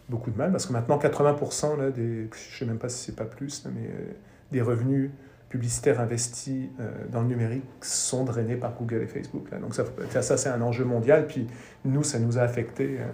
[0.09, 3.15] beaucoup de mal parce que maintenant 80% là, des, je sais même pas si c'est
[3.15, 4.11] pas plus, mais euh,
[4.51, 5.11] des revenus
[5.49, 9.49] publicitaires investis euh, dans le numérique sont drainés par Google et Facebook.
[9.51, 9.59] Là.
[9.59, 9.85] Donc ça,
[10.21, 11.27] ça c'est un enjeu mondial.
[11.27, 11.47] Puis
[11.85, 12.97] nous, ça nous a affecté.
[12.99, 13.05] Euh.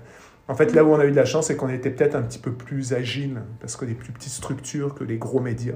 [0.48, 2.24] En fait, là où on a eu de la chance, c'est qu'on était peut-être un
[2.24, 5.76] petit peu plus agile parce qu'on est plus petites structures que les gros médias.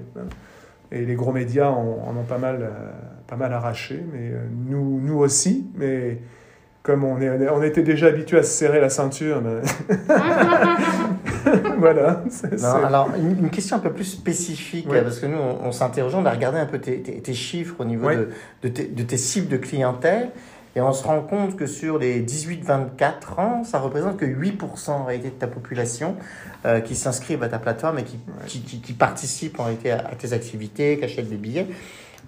[0.92, 2.72] Et les gros médias en, ont pas mal,
[3.28, 4.32] pas mal arraché, mais
[4.68, 5.68] nous, nous aussi.
[5.76, 6.20] Mais
[6.84, 9.42] comme on, est, on était déjà habitué à se serrer la ceinture.
[11.80, 12.22] voilà.
[12.86, 16.60] alors, une, question un peu plus spécifique, parce que nous, on, s'interrogeait, on a regardé
[16.60, 18.30] un peu tes, tes, chiffres au niveau de,
[18.64, 20.32] de, tes, de, tes, cibles de clientèle,
[20.76, 25.06] et on se rend compte que sur les 18-24 ans, ça représente que 8% en
[25.06, 26.18] réalité de ta population
[26.66, 30.16] euh, qui s'inscrivent à ta plateforme et qui, qui, qui, participent en réalité à, à
[30.16, 31.68] tes activités, qui achètent des billets.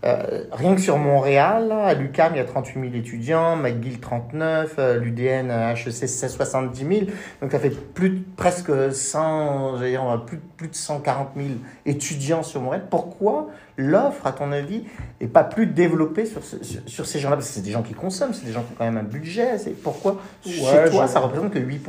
[0.03, 4.75] Euh, rien que sur Montréal, à l'UCAM, il y a 38 000 étudiants, McGill 39,
[4.77, 7.11] euh, l'UDN HEC c'est 70 000.
[7.41, 11.47] Donc ça fait plus presque 100, dire, plus, plus de 140 000
[11.85, 12.85] étudiants sur Montréal.
[12.89, 14.83] Pourquoi l'offre, à ton avis,
[15.19, 16.41] n'est pas plus développée sur,
[16.85, 17.37] sur, ces gens-là?
[17.37, 19.03] Parce que c'est des gens qui consomment, c'est des gens qui ont quand même un
[19.03, 19.57] budget.
[19.57, 21.87] C'est pourquoi chez toi, ça représente que 8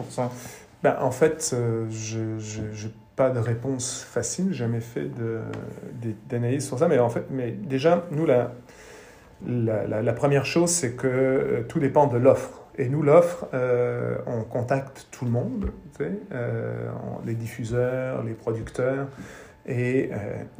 [0.82, 5.10] ben, En fait, euh, je, je pas de réponse facile, jamais fait
[6.28, 8.52] d'analyse sur ça, mais en fait, mais déjà, nous, la,
[9.46, 12.62] la, la, première chose, c'est que euh, tout dépend de l'offre.
[12.76, 16.90] Et nous, l'offre, euh, on contacte tout le monde, tu sais, euh,
[17.24, 19.08] les diffuseurs, les producteurs,
[19.66, 20.10] et,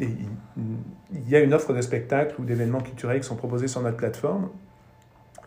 [0.00, 3.98] il y a une offre de spectacles ou d'événements culturels qui sont proposés sur notre
[3.98, 4.48] plateforme,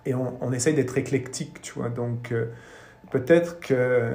[0.05, 1.89] et on, on essaye d'être éclectique, tu vois.
[1.89, 2.33] Donc,
[3.09, 4.13] peut-être que,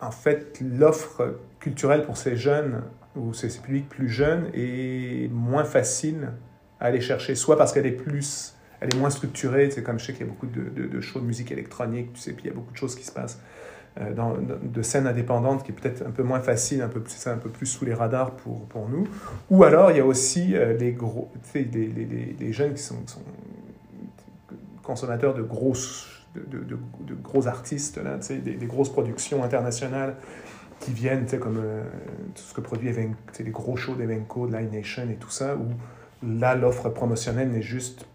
[0.00, 2.82] en fait, l'offre culturelle pour ces jeunes
[3.16, 6.32] ou ces, publics plus jeunes est moins facile
[6.80, 9.70] à aller chercher, soit parce qu'elle est plus elle est moins structurée.
[9.70, 12.20] C'est comme je sais qu'il y a beaucoup de, de, shows de musique électronique, tu
[12.20, 13.40] sais, puis il y a beaucoup de choses qui se passent
[14.00, 17.26] euh, dans, de scènes indépendantes qui est peut-être un peu moins facile, un peu plus,
[17.26, 19.06] un peu plus sous les radars pour, pour nous.
[19.50, 22.96] Ou alors, il y a aussi euh, les, gros, les, les, jeunes qui sont,
[24.82, 30.14] consommateurs de grosses de, de, gros artistes, là, des, grosses productions internationales
[30.80, 31.82] qui viennent, comme euh,
[32.34, 35.68] tout ce que produit les gros shows d'Evenco, de Live Nation et tout ça, où
[36.26, 38.06] là, l'offre promotionnelle n'est juste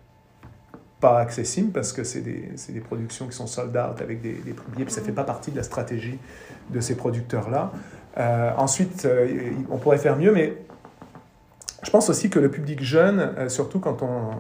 [1.00, 4.54] pas accessible parce que c'est des, des, productions qui sont sold out avec des, des
[4.54, 6.18] prix billets, puis ça ne fait pas partie de la stratégie
[6.72, 7.72] de ces producteurs-là.
[8.18, 10.58] Euh, ensuite, euh, on pourrait faire mieux, mais
[11.84, 14.32] je pense aussi que le public jeune, surtout quand on,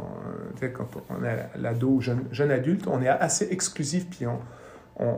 [0.73, 4.39] quand on est l'ado ou jeune, jeune adulte, on est assez exclusif, puis on,
[4.97, 5.15] on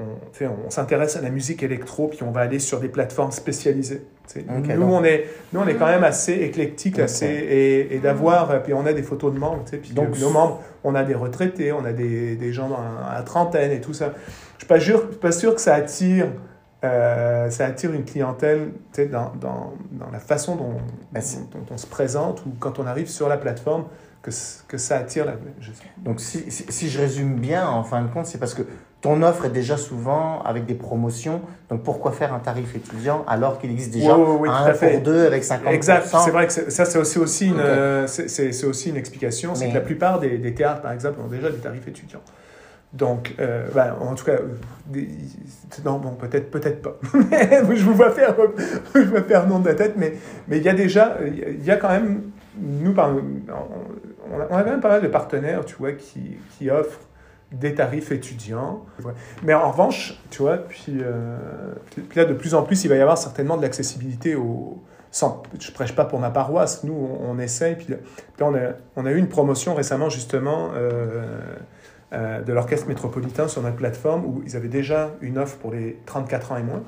[0.00, 4.02] on, on s'intéresse à la musique électro, puis on va aller sur des plateformes spécialisées.
[4.36, 8.74] nous, on est, nous, on est quand même assez éclectique, assez, et, et d'avoir, puis
[8.74, 11.84] on a des photos de membres, puis Donc, nos membres, on a des retraités, on
[11.84, 14.14] a des, des gens à la trentaine et tout ça.
[14.58, 16.28] Je ne suis pas sûr que ça attire,
[16.84, 18.72] euh, ça attire une clientèle
[19.10, 20.76] dans, dans, dans, la façon dont,
[21.12, 23.84] dont, on se présente ou quand on arrive sur la plateforme.
[24.22, 24.30] Que,
[24.68, 25.32] que ça attire la...
[25.96, 28.62] Donc si, si, si, je résume bien, en fin de compte, c'est parce que
[29.00, 31.40] ton offre est déjà souvent avec des promotions.
[31.70, 35.68] Donc pourquoi faire un tarif étudiant alors qu'il existe déjà un pour deux avec 50%.
[35.68, 36.06] Exact.
[36.06, 39.54] C'est vrai que ça c'est aussi, aussi une euh, c'est aussi une explication.
[39.54, 42.20] C'est que la plupart des, des, théâtres par exemple ont déjà des tarifs étudiants.
[42.92, 44.38] Donc, euh, ben, en tout cas,
[45.84, 46.98] non, bon, peut-être, peut-être pas.
[47.12, 48.34] je vous vois faire,
[48.94, 50.14] je vois faire nom de la tête, mais,
[50.48, 53.22] mais il y a déjà, il y a quand même, nous, on
[54.40, 57.00] a quand même pas mal de partenaires, tu vois, qui, qui offrent
[57.52, 58.84] des tarifs étudiants.
[59.42, 61.36] Mais en revanche, tu vois, puis, euh,
[61.90, 64.78] puis, là, de plus en plus, il va y avoir certainement de l'accessibilité au...
[65.12, 67.74] Sans, je prêche pas pour ma paroisse, nous, on, essaye.
[67.74, 67.96] Puis, là,
[68.46, 71.24] on, a, on a eu une promotion récemment, justement, euh,
[72.12, 75.98] euh, de l'Orchestre métropolitain sur notre plateforme, où ils avaient déjà une offre pour les
[76.06, 76.84] 34 ans et moins.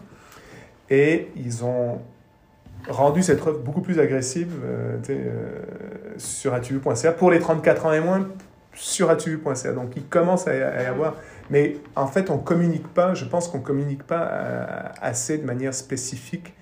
[0.89, 2.01] Et ils ont
[2.89, 4.53] rendu cette offre beaucoup plus agressive
[6.17, 8.27] sur atuvu.ca pour les 34 ans et moins
[8.75, 9.73] sur atu.ca.
[9.73, 11.15] Donc il commence à, y avoir.
[11.51, 14.67] Mais en fait, on communique pas, je pense qu'on communique pas euh,
[15.01, 16.55] assez de manière spécifique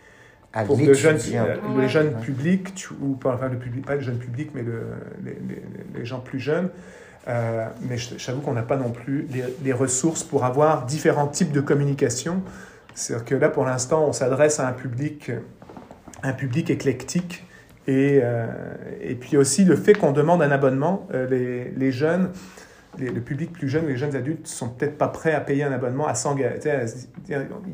[0.66, 4.50] pour le jeunes, euh, les jeunes publics, ou enfin, le public, pas le jeune public,
[4.52, 4.82] mais le,
[5.24, 5.38] les,
[5.94, 6.70] les, gens plus jeunes.
[7.28, 11.52] Euh, mais j'avoue qu'on n'a pas non plus les, les, ressources pour avoir différents types
[11.52, 12.42] de communication.
[12.94, 15.30] C'est-à-dire que là, pour l'instant, on s'adresse à un public,
[16.22, 17.44] un public éclectique
[17.86, 18.46] et, euh,
[19.00, 22.30] et puis aussi le fait qu'on demande un abonnement, euh, les, les, jeunes,
[22.98, 25.72] les, le public plus jeune, les jeunes adultes sont peut-être pas prêts à payer un
[25.72, 26.58] abonnement, à s'engager.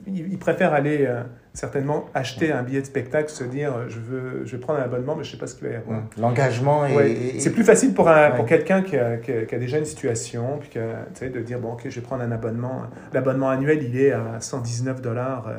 [0.07, 4.53] Ils, préfèrent aller euh, certainement acheter un billet de spectacle, se dire je veux, je
[4.53, 6.01] vais prendre un abonnement, mais je sais pas ce qu'il va y avoir.
[6.17, 7.41] L'engagement est.
[7.41, 10.71] C'est plus facile pour, un, pour quelqu'un qui a, qui, a, déjà une situation, puis
[10.71, 12.83] qui de dire bon, ok, je vais prendre un abonnement.
[13.13, 15.51] L'abonnement annuel, il est à 119 dollars.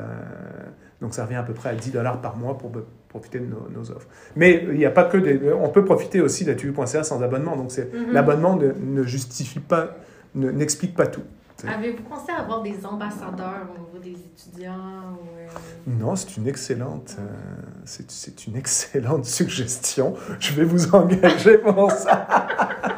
[1.00, 2.72] Donc ça revient à peu près à 10 dollars par mois pour
[3.08, 4.08] profiter de nos, offres.
[4.36, 5.52] Mais il n'y a pas que des...
[5.52, 7.56] On peut profiter aussi d'atelier.ca sans abonnement.
[7.56, 8.12] Donc c'est mhm.
[8.12, 9.96] l'abonnement ne, ne, justifie pas,
[10.34, 11.22] n'explique pas tout.
[11.66, 15.48] Avez-vous pensé à avoir des ambassadeurs au niveau des étudiants euh?
[15.86, 17.24] Non, c'est une excellente, euh,
[17.84, 20.14] c'est une excellente suggestion.
[20.38, 22.28] Je vais vous engager pour ça.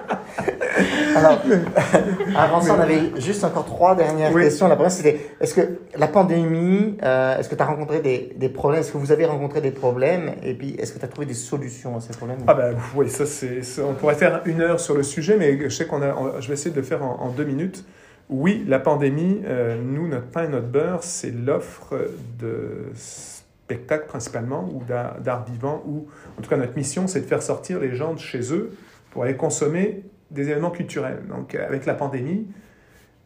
[1.17, 1.43] Alors,
[2.37, 4.69] avant ça, on avait juste encore trois dernières questions.
[4.69, 8.49] La première, c'était est-ce que la pandémie, euh, est-ce que tu as rencontré des, des
[8.49, 8.81] problèmes?
[8.81, 10.33] Est-ce que vous avez rencontré des problèmes?
[10.43, 12.39] Et puis, est-ce que tu as trouvé des solutions à ces problèmes?
[12.47, 13.61] Ah, ben oui, ça, c'est.
[13.83, 16.41] On pourrait faire une heure sur le sujet, mais je sais qu'on a.
[16.41, 17.85] Je vais essayer de le faire en, deux minutes.
[18.29, 21.97] Oui, la pandémie, euh, nous, notre pain et notre beurre, c'est l'offre
[22.39, 26.07] de spectacles principalement ou d'art vivant, ou
[26.39, 28.73] en tout cas notre mission, c'est de faire sortir les gens de chez eux
[29.11, 31.23] pour aller consommer des événements culturels.
[31.29, 32.47] Donc euh, avec la pandémie,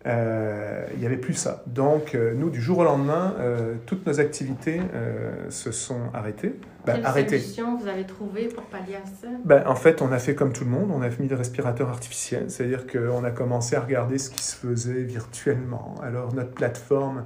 [0.06, 1.62] euh, il n'y avait plus ça.
[1.66, 3.34] Donc euh, nous, du jour au lendemain,
[3.86, 4.80] toutes nos activités
[5.48, 6.54] se sont arrêtées.
[6.84, 7.38] Ben, Quelle arrêtées.
[7.38, 9.28] solution vous avez trouvé pour pallier à ça?
[9.44, 11.88] Ben, En fait, on a fait comme tout le monde, on a mis des respirateurs
[11.88, 15.94] artificiels, c'est-à-dire qu'on a commencé à regarder ce qui se faisait virtuellement.
[16.02, 17.24] Alors notre plateforme,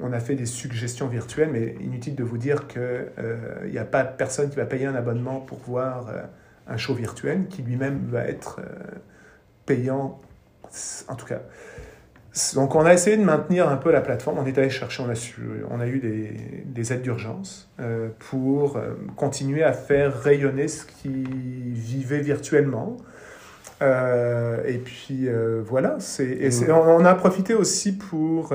[0.00, 4.02] on a fait des suggestions virtuelles, mais inutile de vous dire qu'il n'y a pas
[4.04, 6.06] personne qui va payer un abonnement pour voir
[6.66, 8.60] un show virtuel, qui lui-même va être
[9.66, 10.20] payant,
[11.08, 11.40] en tout cas.
[12.54, 15.08] Donc on a essayé de maintenir un peu la plateforme, on est allé chercher, on
[15.08, 20.20] a, su, on a eu des, des aides d'urgence euh, pour euh, continuer à faire
[20.20, 21.24] rayonner ce qui
[21.72, 22.96] vivait virtuellement.
[23.82, 25.28] Euh, et puis
[25.64, 28.52] voilà, c'est, on, a profité aussi pour,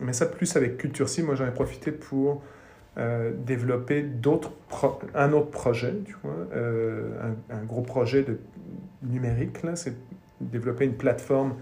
[0.00, 2.42] mais ça plus avec Culture Si, moi j'en ai profité pour
[2.96, 4.52] développer d'autres
[5.14, 8.38] un autre projet, tu vois, un, un, gros projet de
[9.02, 9.94] numérique, là, c'est
[10.40, 11.54] développer une plateforme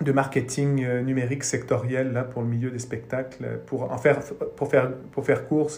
[0.00, 3.60] de marketing euh, numérique sectoriel là, pour le milieu des spectacles.
[3.66, 4.20] Pour, en faire,
[4.56, 5.70] pour, faire, pour faire court,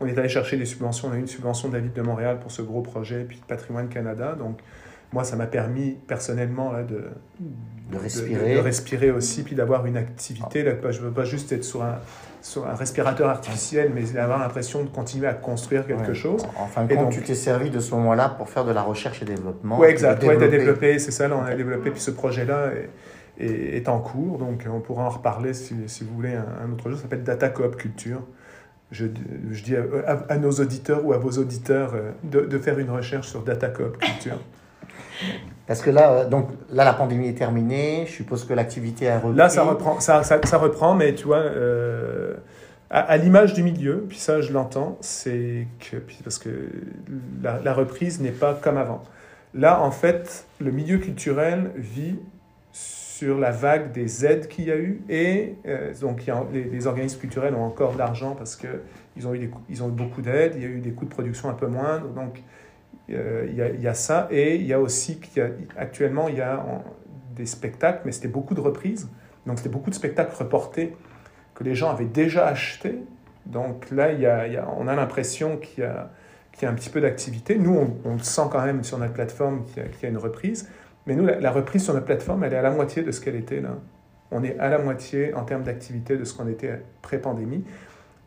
[0.00, 1.08] on est allé chercher des subventions.
[1.08, 3.40] On a eu une subvention de la Ville de Montréal pour ce gros projet, puis
[3.46, 4.34] Patrimoine Canada.
[4.34, 4.60] Donc,
[5.12, 7.02] moi, ça m'a permis personnellement là, de,
[7.90, 8.54] de, respirer.
[8.54, 10.62] De, respirer aussi, puis d'avoir une activité.
[10.62, 11.98] Là, je ne veux pas juste être sur un,
[12.42, 16.46] sur un respirateur artificiel, mais avoir l'impression de continuer à construire quelque chose.
[16.56, 19.22] En fin de compte, tu t'es servi de ce moment-là pour faire de la recherche
[19.22, 19.78] et développement.
[19.78, 20.22] Oui, exact.
[20.22, 21.26] Oui, développé, c'est ça.
[21.28, 22.70] Là, on a développé, puis ce projet-là
[23.38, 26.98] est, en cours, donc on pourra en reparler si, si vous voulez un, autre jour.
[26.98, 28.22] Ça s'appelle Data Coop Culture.
[28.92, 29.06] Je,
[29.52, 33.28] je dis à, nos auditeurs ou à vos auditeurs euh, de, de faire une recherche
[33.28, 34.38] sur Data Coop Culture.
[35.66, 38.04] Parce que là, euh, donc, là, la pandémie est terminée.
[38.06, 39.36] Je suppose que l'activité a repris.
[39.36, 42.34] Là, ça reprend, ça, ça, reprend mais tu vois, euh,
[42.90, 46.50] à, l'image du milieu, puis ça, je l'entends, c'est que, parce que
[47.40, 49.02] la, reprise n'est pas comme avant.
[49.54, 52.16] Là, en fait, le milieu culturel vit
[52.72, 55.02] sur la vague des aides qu'il y a eu.
[55.08, 59.52] Et euh, donc, les, organismes culturels ont encore d'argent parce qu'ils ont, eu
[59.82, 62.08] ont eu beaucoup d'aides, il y a eu des coûts de production un peu moindres.
[62.08, 62.42] Donc,
[63.10, 64.28] il, y a, il, y a, ça.
[64.30, 66.64] Et il y a aussi, qu'actuellement, il y a
[67.34, 69.08] des spectacles, mais c'était beaucoup de reprises.
[69.46, 70.94] Donc, c'était beaucoup de spectacles reportés
[71.54, 72.98] que les gens avaient déjà achetés.
[73.46, 76.10] Donc là, il y a, on a l'impression qu'il y a,
[76.52, 77.58] qu'il y a un petit peu d'activité.
[77.58, 80.68] Nous, on, le sent quand même sur notre plateforme qu'il y, a une reprise.
[81.06, 83.36] Mais nous, la, reprise sur notre plateforme, elle est à la moitié de ce qu'elle
[83.36, 83.76] était là.
[84.30, 87.64] On est à la moitié en termes d'activité de ce qu'on était pré-pandémie.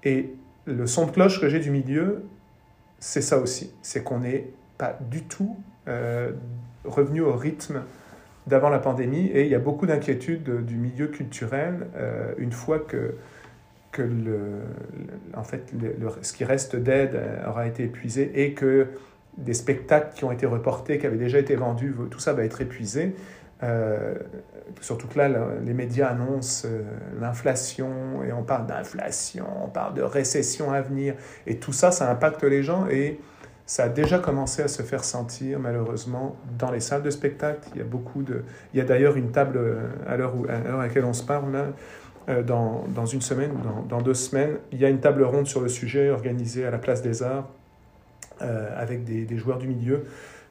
[0.03, 0.33] Et
[0.65, 2.25] le son de cloche que j'ai du milieu,
[2.99, 3.73] c'est ça aussi.
[3.81, 4.47] C'est qu'on n'est
[4.77, 5.57] pas du tout
[5.87, 6.31] euh,
[6.85, 7.81] revenu au rythme
[8.47, 9.27] d'avant la pandémie.
[9.27, 13.15] Et il y a beaucoup d'inquiétudes du milieu culturel euh, une fois que,
[13.91, 14.61] que le,
[15.35, 15.71] en fait,
[16.21, 18.87] ce qui reste d'aide aura été épuisé et que
[19.37, 22.61] des spectacles qui ont été reportés, qui avaient déjà été vendus, tout ça va être
[22.61, 23.15] épuisé.
[23.63, 24.15] Euh,
[24.81, 25.29] surtout que là,
[25.63, 26.81] les médias annoncent euh,
[27.19, 31.15] l'inflation et on parle d'inflation, on parle de récession à venir
[31.47, 33.19] et tout ça, ça impacte les gens et
[33.65, 37.69] ça a déjà commencé à se faire sentir malheureusement dans les salles de spectacle.
[37.73, 38.43] Il y a beaucoup de,
[38.73, 41.65] il y a d'ailleurs une table euh, à l'heure à, laquelle on se parle là.
[42.47, 43.51] Dans, dans, une semaine
[43.89, 46.77] dans, deux semaines, il y a une table ronde sur le sujet organisée à la
[46.77, 47.49] Place des Arts
[48.41, 50.05] euh, avec des, des, joueurs du milieu.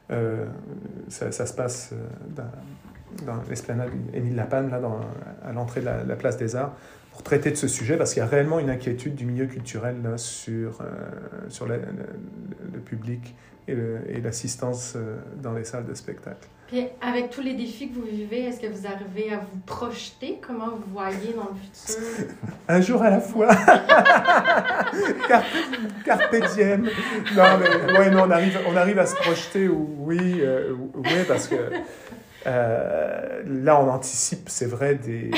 [0.09, 0.45] Euh,
[1.09, 2.41] ça, ça, se passe euh,
[3.25, 4.99] dans, l'esplanade Émile Lapanne, là, dans,
[5.45, 6.73] à l'entrée de la, place des Arts,
[7.11, 9.97] pour traiter de ce sujet, parce qu'il y a réellement une inquiétude du milieu culturel
[10.03, 10.79] là, sur,
[11.47, 11.79] sur le,
[12.73, 13.35] le, public
[13.67, 14.97] et l'assistance
[15.41, 16.47] dans les salles de spectacle.
[16.73, 20.39] Puis avec tous les défis que vous vivez, est-ce que vous arrivez à vous projeter?
[20.41, 22.01] Comment vous voyez dans le futur?
[22.67, 23.49] Un jour à la fois.
[26.05, 26.89] carpe, diem.
[27.35, 31.47] Non, mais ouais, non, on, arrive, on arrive à se projeter, oui, euh, oui parce
[31.47, 31.57] que
[32.45, 35.31] euh, là, on anticipe, c'est vrai, des,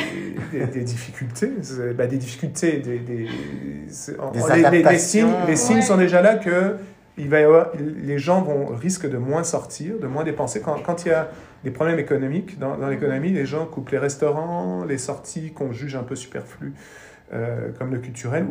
[0.52, 1.52] des, difficultés.
[1.96, 6.76] Ben, des difficultés, des, des, les, les, signes, les signes sont déjà là que
[7.18, 10.62] il va y avoir, les gens vont, risquent de moins sortir, de moins dépenser.
[10.62, 11.30] Quand, quand il y a
[11.64, 15.96] des problèmes économiques dans, dans l'économie, les gens coupent les restaurants, les sorties qu'on juge
[15.96, 16.74] un peu superflues,
[17.34, 18.46] euh, comme le culturel.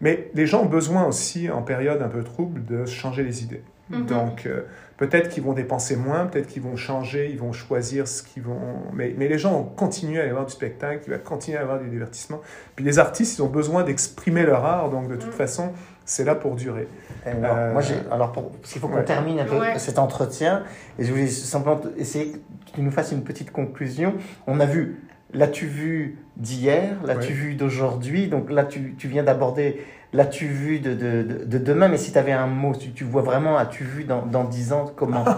[0.00, 3.62] Mais les gens ont besoin aussi, en période un peu trouble, de changer les idées.
[3.90, 4.06] Mm-hmm.
[4.06, 4.62] Donc, euh,
[4.96, 8.60] peut-être qu'ils vont dépenser moins, peut-être qu'ils vont changer, ils vont choisir ce qu'ils vont.
[8.92, 11.62] Mais, mais les gens vont continuer à aller voir du spectacle, ils vont continuer à
[11.62, 12.40] avoir du divertissement.
[12.76, 15.36] Puis les artistes, ils ont besoin d'exprimer leur art, donc de toute mm.
[15.36, 15.72] façon,
[16.04, 16.88] c'est là pour durer.
[17.26, 20.62] Alors, euh, moi, alors pour, il faut qu'on termine un peu cet entretien,
[20.98, 22.38] et je voulais simplement essayer que
[22.74, 24.14] tu nous fasses une petite conclusion.
[24.46, 25.02] On a vu,
[25.34, 30.94] l'as-tu vu d'hier, l'as-tu vu d'aujourd'hui, donc là, tu, tu viens d'aborder l'as-tu vu de,
[30.94, 34.04] de, de, demain, mais si tu avais un mot, tu, tu vois vraiment, as-tu vu
[34.04, 35.24] dans, dans 10 ans, comment?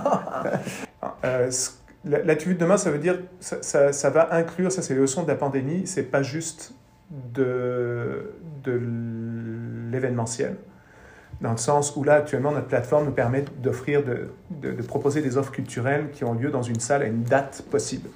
[1.24, 1.50] Euh,
[2.04, 5.00] L'as-tu vu de demain, ça veut dire, ça, ça, ça va inclure, ça c'est les
[5.00, 6.72] leçons de la pandémie, c'est pas juste
[7.10, 8.32] de,
[8.64, 8.80] de
[9.90, 10.56] l'événementiel.
[11.40, 15.36] Dans le sens où là, actuellement, notre plateforme nous permet d'offrir, de, de, proposer des
[15.36, 18.08] offres culturelles qui ont lieu dans une salle à une date possible.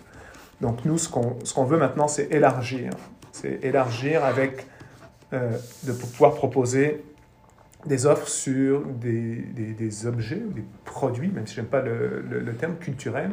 [0.61, 2.93] Donc nous, ce qu'on qu'on veut maintenant, c'est élargir.
[3.33, 4.67] C'est élargir avec,
[5.33, 7.05] euh, de pouvoir proposer
[7.87, 12.23] des offres sur des, des, des objets, des produits, même si je n'aime pas le,
[12.29, 13.31] le, terme culturel,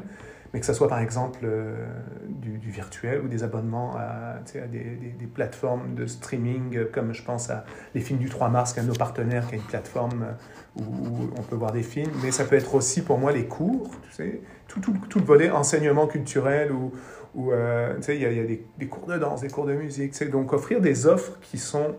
[0.54, 1.86] mais que ce soit par exemple euh,
[2.30, 4.36] du, virtuel ou des abonnements à,
[4.72, 8.80] des, des, plateformes de streaming, comme je pense à les films du 3 mars, qui
[8.80, 11.84] est un de nos partenaires, qui a une plateforme euh, où, on peut voir des
[11.84, 15.20] films, mais ça peut être aussi pour moi les cours, tu sais, tout, tout, tout
[15.20, 16.94] le volet enseignement culturel ou,
[17.38, 20.30] ou euh, tu sais, il y a, des, cours de danse, des cours de musique,
[20.30, 21.96] donc offrir des offres qui sont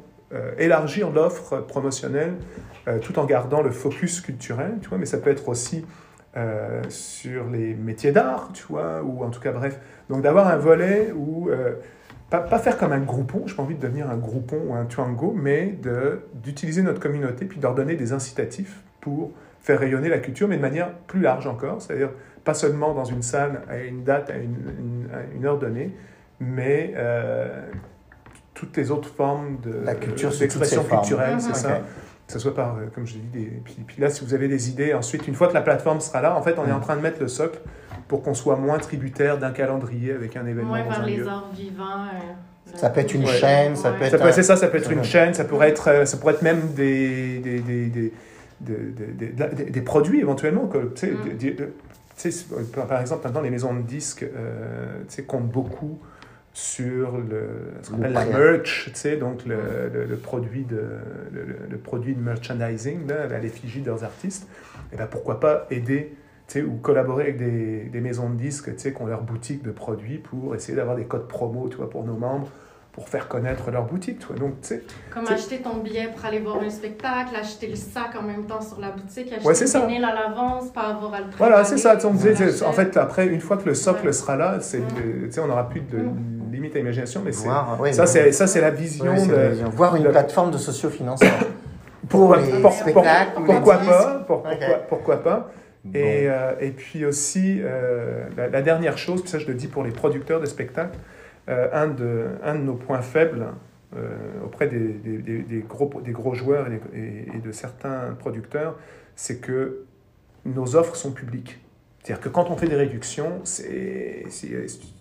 [0.59, 2.35] élargir l'offre promotionnelle
[3.01, 5.87] tout en gardant le focus culturel, mais ça peut être aussi
[6.91, 9.81] sur les métiers d'art, ou en tout cas, bref.
[10.11, 11.49] Donc d'avoir un volet où
[12.31, 15.33] pas, faire comme un groupon, je pas envie de devenir un groupon ou un tuango,
[15.35, 15.79] mais
[16.35, 20.57] d'utiliser notre communauté puis de leur donner des incitatifs pour faire rayonner la culture, mais
[20.57, 22.11] de manière plus large encore, c'est-à-dire
[22.49, 25.95] pas seulement dans une salle à une date, à une, une, heure donnée,
[26.41, 27.67] mais euh,
[28.55, 31.83] toutes les autres formes de la culture d'expression culturelle, c'est ça.
[32.27, 34.33] Que ce soit par, euh, comme je l'ai dit, des, puis, puis, là, si vous
[34.33, 36.73] avez des idées, ensuite, une fois que la plateforme sera là, en fait, on est
[36.73, 37.59] en train de mettre le socle
[38.07, 40.71] pour qu'on soit moins tributaire d'un calendrier avec un événement.
[40.71, 41.85] Moins vers les arts vivants.
[41.85, 44.33] Euh, ça peut être une chaîne, ça peut être.
[44.33, 46.73] C'est ça, ça peut être une chaîne, ça pourrait être, euh, ça pourrait être même
[46.75, 48.13] des, des, des, des,
[48.61, 50.67] des, des produits éventuellement.
[50.67, 51.69] Que, mm.
[52.89, 55.99] Par exemple, maintenant, les maisons de disques euh, comptent beaucoup
[56.53, 57.51] sur le,
[57.83, 58.91] ce qu'on appelle la merch,
[59.21, 60.83] donc le, le, le, produit de,
[61.33, 64.49] le, produit de merchandising, là, à l'effigie de leurs artistes.
[64.93, 66.17] Et ben pourquoi pas aider
[66.57, 70.55] ou collaborer avec des, des, maisons de disques qui ont leur boutique de produits pour
[70.55, 72.49] essayer d'avoir des codes promo tu vois, pour nos membres
[72.99, 74.19] pour faire connaître leur boutique.
[74.19, 74.37] Tu vois.
[74.37, 74.55] Donc,
[75.15, 78.61] Comme acheter ton billet pour aller voir un spectacle, acheter le sac en même temps
[78.61, 81.79] sur la boutique, acheter ouais, le vinyle à l'avance, pas avoir à le Voilà, c'est
[81.79, 81.97] ça.
[82.05, 84.83] en fait, après, une fois que le socle sera là, c'est,
[85.41, 85.99] on n'aura plus de
[86.51, 87.49] limite à l'imagination, mais c'est,
[87.93, 89.15] ça, c'est, ça, c'est la vision.
[89.15, 91.29] de, Voir une plateforme de socio-financement.
[92.09, 94.57] pour, les spectacles, pourquoi, pas, pourquoi,
[94.89, 95.53] pourquoi pas
[95.95, 99.85] et, euh, et, puis aussi, euh, la, dernière chose, puis ça je le dis pour
[99.85, 101.18] les producteurs de spectacles, euh,
[101.49, 103.47] un, de, un de nos points faibles
[104.45, 108.77] auprès des, des, des, gros, des gros joueurs et, de certains producteurs,
[109.17, 109.85] c'est que
[110.45, 111.59] nos offres sont publiques.
[112.03, 114.55] C'est-à-dire que quand on fait des réductions, c'est, si,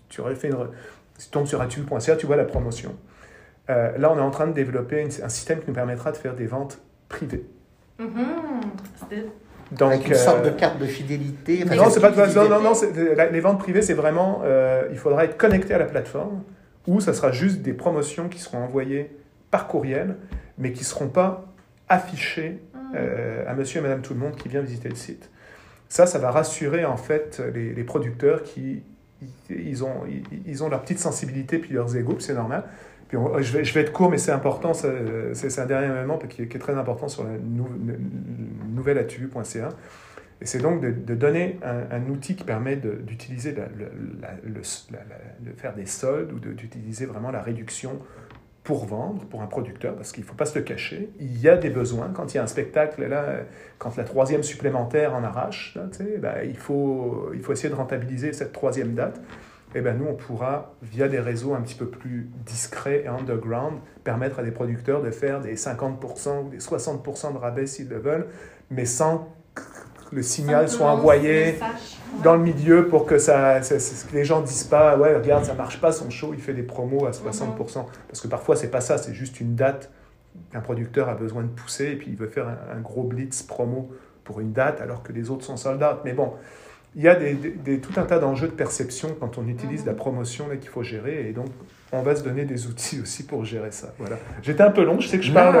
[0.08, 0.56] tu refais une,
[1.18, 2.96] si tu tombes sur atu.ca, tu vois la promotion.
[3.68, 6.46] là, on est en train de développer un système qui nous permettra de faire des
[6.46, 6.80] ventes
[7.10, 7.44] privées.
[8.00, 9.47] Mm-hmm.
[9.72, 11.64] Donc, Avec une sorte de euh, carte de fidélité.
[11.64, 12.72] non, c'est pas non, non, non
[13.30, 16.42] les ventes privées, c'est vraiment, euh, il faudra être connecté à la plateforme,
[16.86, 19.10] ou ça sera juste des promotions qui seront envoyées
[19.50, 20.16] par courriel,
[20.56, 21.52] mais qui ne seront pas
[21.88, 22.60] affichées
[22.94, 25.30] euh, à monsieur et madame tout le monde qui vient visiter le site.
[25.90, 28.82] Ça, ça va rassurer en fait les, les producteurs qui
[29.50, 30.02] ils ont,
[30.46, 32.64] ils, ont leur petite sensibilité puis leurs égaux, c'est normal.
[33.08, 36.74] Puis je, vais, être court, mais c'est important, c'est un dernier élément qui est, très
[36.74, 37.30] important sur la
[38.68, 39.70] nouvelle atu.ca.
[40.40, 43.62] Et c'est donc de, donner un, outil qui permet d'utiliser, de,
[45.56, 47.98] faire des soldes ou d'utiliser vraiment la réduction
[48.62, 51.08] pour vendre, pour un producteur, parce qu'il ne faut pas se le cacher.
[51.18, 52.10] Il y a des besoins.
[52.12, 53.38] Quand il y a un spectacle, là,
[53.78, 55.84] quand la troisième supplémentaire en arrache, là,
[56.20, 59.18] ben, il, faut, il faut essayer de rentabiliser cette troisième date
[59.74, 63.78] eh ben nous, on pourra, via des réseaux un petit peu plus discrets et underground,
[64.02, 67.98] permettre à des producteurs de faire des 50% ou des 60% de rabais s'ils le
[67.98, 68.26] veulent,
[68.70, 69.62] mais sans que
[70.10, 71.58] le signal soit envoyé
[72.24, 75.52] dans le milieu pour que, ça, que les gens ne disent pas Ouais, regarde, ça
[75.52, 77.56] marche pas son show, il fait des promos à 60%.
[77.56, 77.84] Mm-hmm.
[78.08, 79.90] Parce que parfois, c'est pas ça, c'est juste une date
[80.50, 83.42] qu'un producteur a besoin de pousser et puis il veut faire un, un gros blitz
[83.42, 83.90] promo
[84.24, 86.00] pour une date alors que les autres sont soldats.
[86.04, 86.32] Mais bon,
[86.98, 89.94] il y a des, des, tout un tas d'enjeux de perception quand on utilise la
[89.94, 91.28] promotion qu'il faut gérer.
[91.28, 91.46] Et donc,
[91.92, 93.94] on va se donner des outils aussi pour gérer ça.
[94.00, 94.16] Voilà.
[94.42, 95.56] J'étais un peu long, je sais que je parle,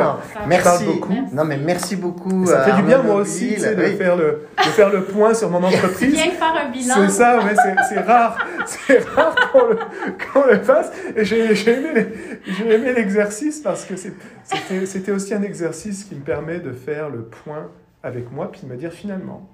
[0.48, 0.84] merci.
[0.84, 1.14] beaucoup.
[1.32, 2.44] Non, mais merci beaucoup.
[2.44, 5.62] ça fait du bien, moi aussi, de, faire le, de faire le point sur mon
[5.62, 6.12] entreprise.
[6.12, 6.94] bien faire un bilan.
[6.96, 7.54] C'est ça, mais
[7.88, 8.36] c'est rare.
[8.66, 10.90] C'est rare qu'on le, qu le, fasse.
[11.16, 17.08] Et j'ai aimé l'exercice parce que c'était aussi un exercice qui me permet de faire
[17.08, 17.68] le point
[18.02, 19.48] avec moi, puis de me dire finalement,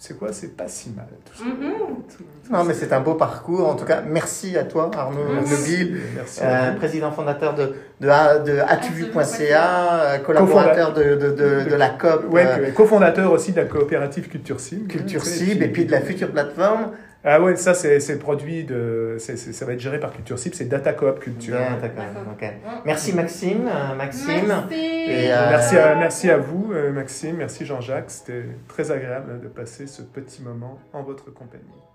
[0.00, 0.32] c'est quoi?
[0.32, 1.04] C'est pas si mal.
[1.26, 1.44] Tout ça.
[1.44, 2.52] Mm-hmm.
[2.52, 3.68] non, mais c'est un beau parcours.
[3.68, 6.00] En tout cas, merci à toi, Arnaud Lebille,
[6.40, 12.24] euh, président fondateur de, de, de atuvu.ca, euh, collaborateur de, de, de, de, la COP.
[12.30, 14.88] Oui, euh, cofondateur aussi de la coopérative Culture Cible.
[14.88, 16.92] Culture Cible, et puis de la future plateforme.
[17.22, 20.94] Ah ouais, ça c'est produit de, ça va être géré par Culture Cible, c'est Data
[20.94, 21.56] Coop Culture.
[22.86, 24.46] Merci Maxime, euh, Maxime.
[24.46, 24.74] Merci.
[24.74, 29.48] Et euh, merci, à, merci à vous euh, Maxime, merci Jean-Jacques, c'était très agréable de
[29.48, 31.89] passer ce petit moment en votre compagnie.